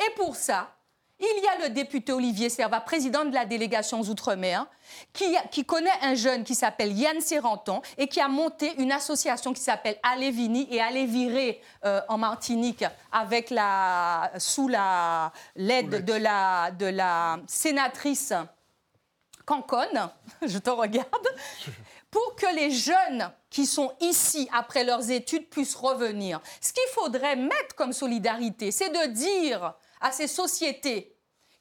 [0.00, 0.73] Et pour ça,
[1.36, 4.66] il y a le député Olivier Serva, président de la délégation aux Outre-mer,
[5.12, 9.60] qui, connaît un jeune qui s'appelle Yann Serranton et qui a monté une association qui
[9.60, 16.70] s'appelle Allez Vini et Allez Virer euh, en Martinique avec la, sous l'aide de la,
[16.70, 18.32] de la sénatrice
[19.44, 20.10] Cancon,
[20.46, 21.28] je te regarde,
[22.10, 26.40] pour que les jeunes qui sont ici après leurs études puissent revenir.
[26.60, 31.13] Ce qu'il faudrait mettre comme solidarité, c'est de dire à ces sociétés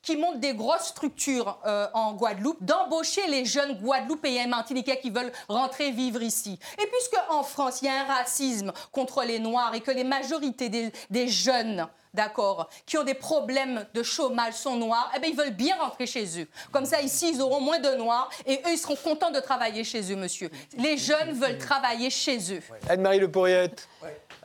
[0.03, 5.31] qui montent des grosses structures euh, en Guadeloupe, d'embaucher les jeunes Guadeloupéens martiniquais qui veulent
[5.47, 6.59] rentrer vivre ici.
[6.77, 10.03] Et puisque en France, il y a un racisme contre les Noirs et que les
[10.03, 10.69] majorités
[11.09, 15.55] des, jeunes d'accord, qui ont des problèmes de chômage sont noirs, eh bien, ils veulent
[15.55, 16.47] bien rentrer chez eux.
[16.71, 19.83] Comme ça, ici, ils auront moins de noirs et eux, ils seront contents de travailler
[19.83, 20.51] chez eux, monsieur.
[20.77, 22.61] Les jeunes veulent travailler chez eux.
[22.89, 23.87] Anne-Marie Le Pourriette.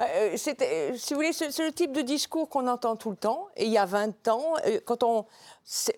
[0.00, 3.48] Euh, euh, si vous voulez, c'est le type de discours qu'on entend tout le temps.
[3.56, 5.26] Et il y a 20 ans, euh, quand on,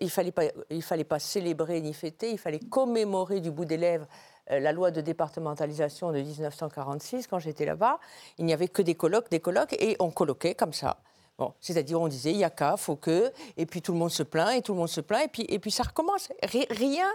[0.01, 0.33] il ne fallait,
[0.81, 4.07] fallait pas célébrer ni fêter, il fallait commémorer du bout des lèvres
[4.49, 8.01] la loi de départementalisation de 1946, quand j'étais là-bas,
[8.37, 10.97] il n'y avait que des colloques, des colloques, et on colloquait comme ça.
[11.39, 14.11] Bon, c'est-à-dire on disait il y a qu'à, faut que, et puis tout le monde
[14.11, 16.31] se plaint, et tout le monde se plaint, et puis, et puis ça recommence.
[16.43, 17.07] Rien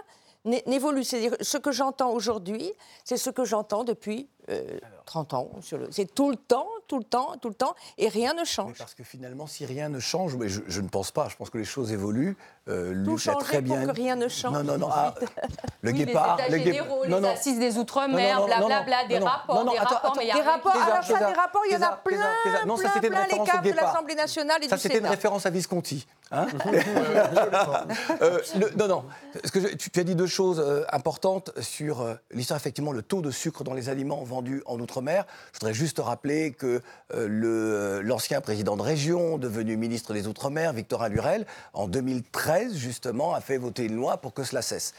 [0.46, 1.04] n'évolue.
[1.04, 2.72] C'est-à-dire ce que j'entends aujourd'hui,
[3.04, 4.28] c'est ce que j'entends depuis
[5.06, 5.50] 30 euh, ans.
[5.90, 8.78] C'est tout le temps, tout le temps, tout le temps, et rien ne change.
[8.78, 11.58] parce que finalement, si rien ne change, mais je, ne pense pas, je pense que
[11.58, 12.36] les choses évoluent.
[12.68, 13.78] Euh, tout change très bien.
[13.78, 14.52] pour que rien ne change.
[14.52, 14.88] Non, non, non.
[14.90, 15.14] Ah,
[15.82, 16.38] le guépard.
[16.48, 20.30] Les, le généraux, les assises des Outre-mer, blablabla, des rapports, des rapports, mais il y
[20.30, 20.76] a des rapports.
[20.76, 22.16] Alors ça, des rapports, il y en a plein,
[22.66, 24.94] non, ça, plein, plein, les cadres de l'Assemblée nationale et ça, du Sénat.
[24.94, 26.06] Ça, c'était une référence à Visconti.
[26.32, 26.46] Hein
[28.20, 28.40] euh,
[28.76, 29.04] non, non.
[29.78, 33.74] Tu, as dit deux choses euh, importantes sur l'histoire, effectivement, le taux de sucre dans
[33.74, 35.24] les aliments vendus en Outre-mer.
[35.52, 36.82] Je voudrais juste rappeler que
[37.14, 43.40] euh, l'ancien président de région, devenu ministre des Outre-mer, Victorin Lurel, en 2013, justement, a
[43.40, 44.94] fait voter une loi pour que cela cesse.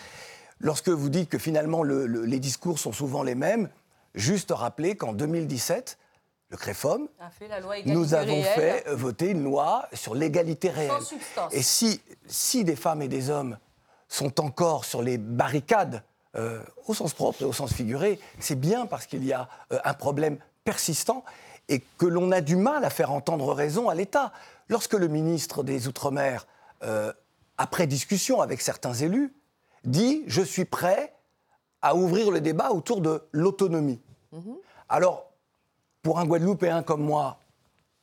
[0.59, 3.69] Lorsque vous dites que finalement les discours sont souvent les mêmes,
[4.15, 5.99] juste rappeler qu'en 2017,
[6.49, 7.07] le CREFOM,
[7.85, 11.03] nous avons fait voter une loi sur l'égalité réelle.
[11.51, 13.57] Et si, si des femmes et des hommes
[14.07, 16.01] sont encore sur les barricades
[16.37, 19.79] euh, au sens propre et au sens figuré, c'est bien parce qu'il y a euh,
[19.83, 21.25] un problème persistant
[21.67, 24.31] et que l'on a du mal à faire entendre raison à l'État.
[24.69, 26.45] Lorsque le ministre des Outre-mer,
[26.83, 27.11] euh,
[27.57, 29.33] après discussion avec certains élus,
[29.83, 31.15] dit Je suis prêt
[31.81, 33.99] à ouvrir le débat autour de l'autonomie.
[34.31, 34.57] Mhm.
[34.89, 35.31] Alors,
[36.03, 37.39] pour un Guadeloupéen comme moi,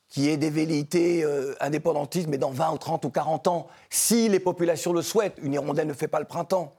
[0.09, 1.25] qui est des velléités
[1.61, 5.55] indépendantistes, mais dans 20 ou 30 ou 40 ans, si les populations le souhaitent, une
[5.55, 6.75] hirondelle ne fait pas le printemps,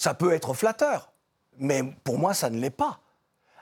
[0.00, 1.12] ça peut être flatteur,
[1.58, 3.00] mais pour moi, ça ne l'est pas.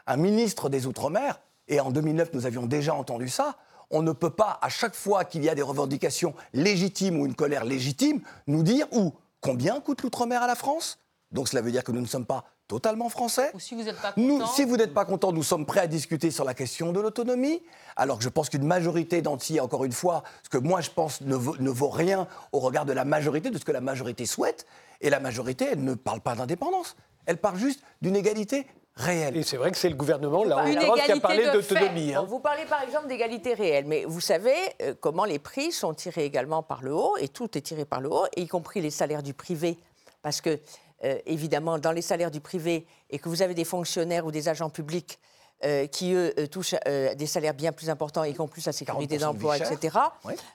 [0.06, 3.56] Un ministre des Outre-mer, et en 2009, nous avions déjà entendu ça,
[3.90, 7.34] on ne peut pas, à chaque fois qu'il y a des revendications légitimes ou une
[7.34, 11.00] colère légitime, nous dire ou combien coûte l'outre-mer à la France?
[11.32, 13.50] Donc cela veut dire que nous ne sommes pas totalement français.
[13.54, 14.46] Ou si vous n'êtes pas content.
[14.46, 17.62] si vous n'êtes pas content, nous sommes prêts à discuter sur la question de l'autonomie.
[17.96, 21.22] Alors que je pense qu'une majorité d'Antillais, encore une fois, ce que moi je pense
[21.22, 24.66] ne ne vaut rien au regard de la majorité, de ce que la majorité souhaite.
[25.00, 26.96] Et la majorité, elle ne parle pas d'indépendance.
[27.26, 28.66] Elle parle juste d'une égalité
[28.98, 29.36] réelle.
[29.36, 30.64] Et c'est vrai que c'est le gouvernement, là,
[31.04, 32.14] qui a parlé d'autonomie.
[32.14, 32.24] Hein.
[32.28, 36.24] Vous parlez par exemple d'égalité réelle, mais vous savez euh, comment les prix sont tirés
[36.24, 39.22] également par le haut, et tout est tiré par le haut, y compris les salaires
[39.22, 39.78] du privé.
[40.22, 40.58] Parce que,
[41.04, 44.48] euh, évidemment, dans les salaires du privé, et que vous avez des fonctionnaires ou des
[44.48, 45.18] agents publics
[45.64, 48.64] euh, qui, eux, euh, touchent euh, des salaires bien plus importants et qui ont plus
[48.64, 49.98] la sécurité d'emploi, etc.,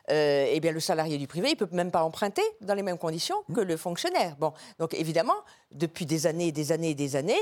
[0.07, 2.97] eh bien, le salarié du privé, il ne peut même pas emprunter dans les mêmes
[2.97, 4.37] conditions que le fonctionnaire.
[4.39, 5.35] Bon, donc évidemment,
[5.73, 7.39] depuis des années et des années et des années,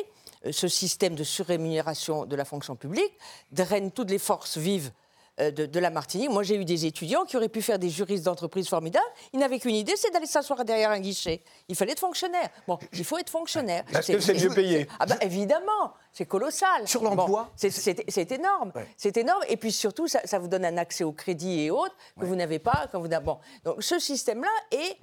[0.49, 3.13] ce système de surrémunération de la fonction publique
[3.51, 4.91] draine toutes les forces vives
[5.39, 6.29] de, de la Martinique.
[6.29, 9.05] Moi, j'ai eu des étudiants qui auraient pu faire des juristes d'entreprise formidables.
[9.33, 11.41] Ils n'avaient qu'une idée, c'est d'aller s'asseoir derrière un guichet.
[11.67, 12.49] Il fallait être fonctionnaire.
[12.67, 13.83] Bon, il faut être fonctionnaire.
[13.91, 14.87] Parce que c'est mieux payé.
[14.99, 16.87] Ah bah, évidemment, c'est colossal.
[16.87, 18.71] Sur l'emploi Bon, c'est- énorme.
[18.75, 18.87] Ouais.
[18.97, 19.43] C'est énorme.
[19.47, 22.35] Et puis surtout, ça, ça vous donne un accès au crédit et autres que vous
[22.35, 23.07] n'avez pas quand vous.
[23.23, 23.39] Bon.
[23.63, 24.97] Donc ce système-là est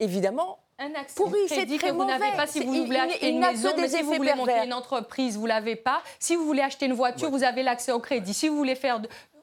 [0.00, 3.40] évidemment Un accès Pourri, crédit très que vous n'avez pas si vous voulez acheter une
[3.40, 6.02] maison, mais si vous voulez monter une entreprise, vous l'avez pas.
[6.18, 8.34] Si vous voulez acheter une voiture, vous avez l'accès au crédit.
[8.34, 9.00] Si vous voulez faire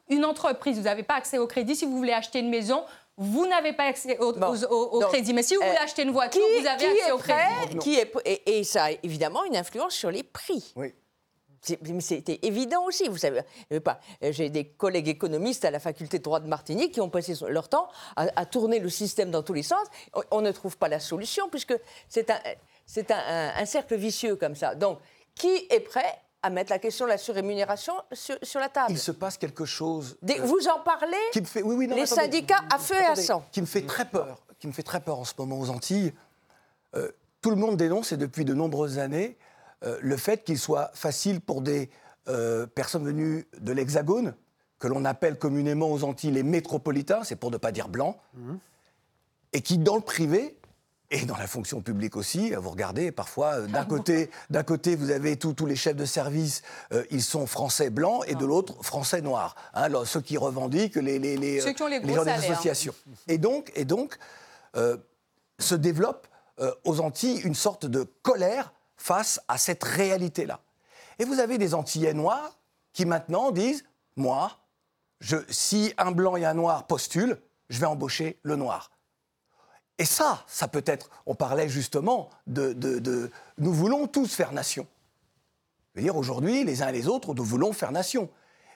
[0.09, 1.75] une entreprise, vous n'avez pas accès au crédit.
[1.75, 2.83] Si vous voulez acheter une maison,
[3.17, 4.47] vous n'avez pas accès au, Bon.
[4.53, 5.33] aux- au- au Donc, crédit.
[5.33, 7.17] Mais si vous euh, voulez acheter une voiture, qui, vous avez qui accès est au
[7.17, 7.77] crédit.
[7.79, 10.73] qui est, et, et ça a évidemment une influence sur les prix.
[10.75, 10.93] Oui.
[12.01, 13.41] C'était évident aussi, vous savez.
[13.71, 17.09] euh, pas- J'ai des collègues économistes à la faculté de droit de Martinique qui ont
[17.09, 19.87] passé leur temps à, à tourner le système dans tous les sens.
[20.13, 21.73] On, on ne trouve pas la solution puisque
[22.09, 22.39] c'est un,
[22.85, 24.75] c'est un, un- un cercle vicieux comme ça.
[24.75, 24.99] Donc,
[25.35, 28.87] qui est prêt à mettre la question de la surrémunération sur, sur la table?
[28.91, 31.15] Il se passe quelque chose Des- euh, Vous en parlez?
[31.31, 32.21] qui me fait, oui, oui, non, Les attendez.
[32.23, 33.45] syndicats à feu et à sang.
[33.53, 36.11] Qui me fait très peur, qui me fait très peur en ce moment aux Antilles.
[36.95, 37.09] Euh,
[37.41, 39.37] tout le monde dénonce, et depuis de nombreuses années,
[39.83, 41.89] euh, le fait qu'il soit facile pour des
[42.27, 44.35] euh, personnes venues de l'Hexagone,
[44.79, 48.17] que l'on appelle communément aux Antilles les métropolitains, c'est pour ne pas dire blancs,
[49.53, 50.57] et qui, dans le privé,
[51.13, 55.11] et dans la fonction publique aussi, vous regardez parfois, euh, d'un côté, d'un côté, vous
[55.11, 58.83] avez tous tous les chefs de service, euh, ils sont français blancs, et de l'autre,
[58.83, 59.55] français noirs.
[59.75, 62.95] Hein, alors, ceux qui revendiquent les, les, les, Ceux qui ont les gens des associations.
[63.27, 64.17] Et donc, et donc
[64.75, 64.97] euh,
[65.59, 66.27] se développe
[66.59, 70.59] euh, aux Antilles une sorte de colère face à cette réalité-là.
[71.19, 72.57] Et vous avez des Antillais noirs
[72.93, 73.83] qui maintenant disent,
[74.15, 74.57] moi,
[75.19, 77.37] je, si un blanc et un noir postulent,
[77.69, 78.91] je vais embaucher le noir.
[79.97, 84.51] Et ça, ça peut être, on parlait justement de, de- de- nous voulons tous faire
[84.51, 84.87] nation.
[85.93, 88.29] Je veux dire, aujourd'hui, les uns et les autres, nous voulons faire nation.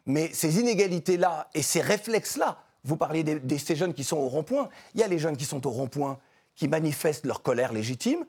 [0.05, 4.70] Mais ces inégalités-là et ces réflexes-là, vous parliez des- ces jeunes qui sont au rond-point,
[4.93, 6.20] il y a les jeunes qui sont au rond-point,
[6.55, 8.26] qui manifestent leur colère légitime,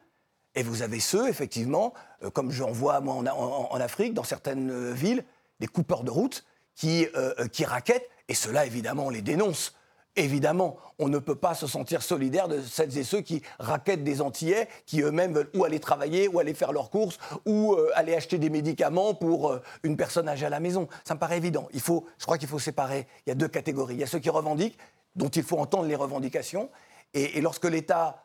[0.55, 1.93] et vous avez ceux, effectivement,
[2.23, 5.25] euh, comme j'en vois moi en, Afrique, dans certaines euh, villes,
[5.61, 6.45] des coupeurs de route
[6.75, 9.75] qui, euh, euh, qui raquettent, et ceux-là, évidemment, on les dénonce.
[10.17, 14.21] Évidemment, on ne peut pas se sentir solidaire de celles et ceux qui raquettent des
[14.21, 18.37] Antillais, qui eux-mêmes veulent ou aller travailler, ou aller faire leurs courses, ou aller acheter
[18.37, 20.89] des médicaments pour une personne âgée à la maison.
[21.05, 21.69] Ça me paraît évident.
[21.73, 23.07] Il faut, je crois qu'il faut séparer.
[23.27, 23.95] Il y a deux catégories.
[23.95, 24.77] Il y a ceux qui revendiquent,
[25.15, 26.69] dont il faut entendre les revendications.
[27.15, 28.25] Et, lorsque l'État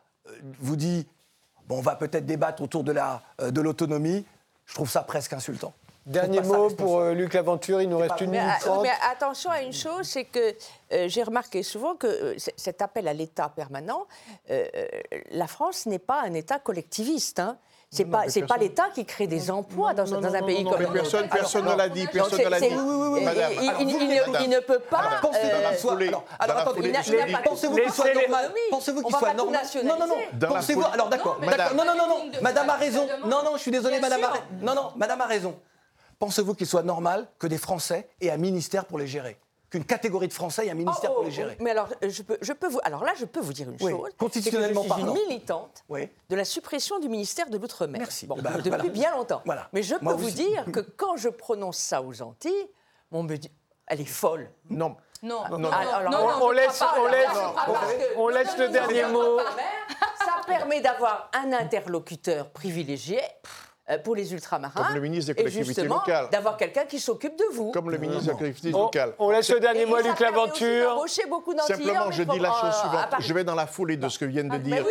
[0.58, 1.06] vous dit,
[1.68, 4.24] bon, on va peut-être débattre autour de la, euh, de l'autonomie,
[4.66, 5.74] je trouve ça presque insultant.
[6.06, 8.82] Dernier mot pour euh, Luc Laventure, il nous reste une Mais, minute ah, trente.
[8.82, 10.54] mais attention à une chose, c'est que
[10.92, 14.06] euh, j'ai remarqué souvent que euh, cet appel à l'État permanent,
[15.30, 17.38] la France n'est pas un État collectiviste.
[17.38, 17.56] Hein.
[17.94, 20.46] C'est pas, c'est pas l'État qui crée des emplois dans, Non, dans non, un non,
[20.46, 21.32] pays non, comme le personne, nôtre.
[21.36, 22.66] personne ne l'a dit, personne ne l'a dit.
[22.66, 25.02] il- Madame, il- alors, il- vous il me ne- dites, il ne peut pas.
[25.22, 25.92] Pensez-vous qu'il soit-
[26.40, 29.62] alors, attendez, Pensez-vous qu'il normal Pensez-vous qu'il soit normal.
[29.84, 30.48] Non, non, non.
[30.48, 30.82] Pensez-vous.
[30.92, 33.06] Alors d'accord, Non, Non, non, non, Madame a raison.
[33.24, 34.32] Non, non, je suis désolé, Madame a sûr.
[34.32, 34.44] raison.
[34.60, 35.56] Non, non, Madame a raison.
[36.18, 39.36] Pensez-vous qu'il soit normal que des Français aient un ministère pour les gérer?
[39.74, 42.22] Qu'une catégorie de Français ait un ministère Oh, pour oh, les gérer Mais alors, je
[42.22, 44.10] peux, je peux vous, alors là, je peux vous dire une Oui, chose.
[44.16, 45.16] constitutionnellement que je suis parlant.
[45.16, 46.08] une militante Oui.
[46.30, 47.98] de la suppression du ministère de l'Outre-mer.
[48.00, 48.28] Merci.
[48.28, 48.84] Bon, Eh ben, depuis voilà.
[48.88, 49.42] bien longtemps.
[49.44, 49.68] Voilà.
[49.72, 50.36] Mais je peux Moi vous aussi.
[50.36, 52.68] dire que quand je prononce ça aux Antilles,
[53.10, 53.50] on me dit,
[53.88, 54.48] elle est folle.
[54.70, 54.94] Non.
[55.24, 56.94] Non, non, non, non, alors, non, on- laisse- pas.
[57.00, 57.28] on laisse-
[58.16, 59.38] on- laisse le dernier mot.
[60.18, 63.20] Ça permet d'avoir un interlocuteur privilégié
[64.02, 64.82] pour les ultramarins.
[64.82, 66.28] Comme le ministre des et collectivités justement, locales.
[66.30, 67.70] D'avoir quelqu'un qui s'occupe de vous.
[67.70, 68.78] Comme le ministre de la collectivité
[69.18, 71.04] On, laisse le dernier mot à ça Luc Laventure.
[71.28, 73.10] beaucoup d'Antillais Simplement, en je dis la chose euh, suivante.
[73.10, 73.24] Paris.
[73.26, 74.90] Je vais dans la foulée de ce que viennent de Ah, dire bah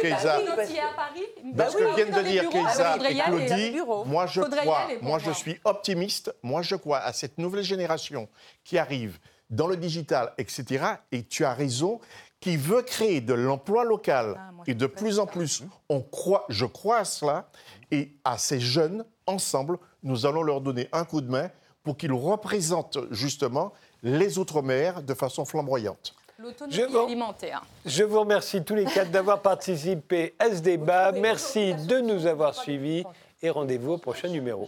[0.95, 1.23] Paris
[1.57, 5.31] Parce Bah que viennent de dire faudrait y et Claudie, moi je crois, moi je
[5.31, 8.27] suis optimiste, moi je crois à cette nouvelle génération
[8.63, 9.17] qui arrive
[9.49, 10.85] dans le digital, etc.
[11.11, 11.99] Et tu as raison,
[12.43, 14.35] qui veut créer de l'emploi local.
[14.37, 17.49] Ah, et de plus en plus, on croit, je crois à cela.
[17.93, 21.51] Et à ces jeunes, ensemble, nous allons leur donner un coup de main
[21.83, 23.71] pour qu'ils représentent justement
[24.01, 26.15] les Outre-mer de façon flamboyante.
[26.39, 27.63] L'autonomie Je vous- alimentaire.
[27.85, 31.11] Je vous remercie tous les quatre d'avoir participé à ce débat.
[31.11, 33.03] Merci de nous avoir suivis
[33.43, 34.67] et rendez-vous au prochain numéro.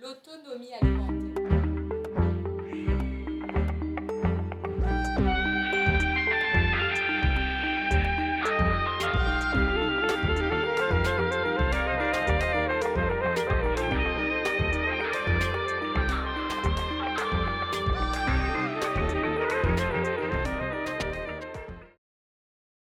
[0.00, 1.23] L'autonomie alimentaire.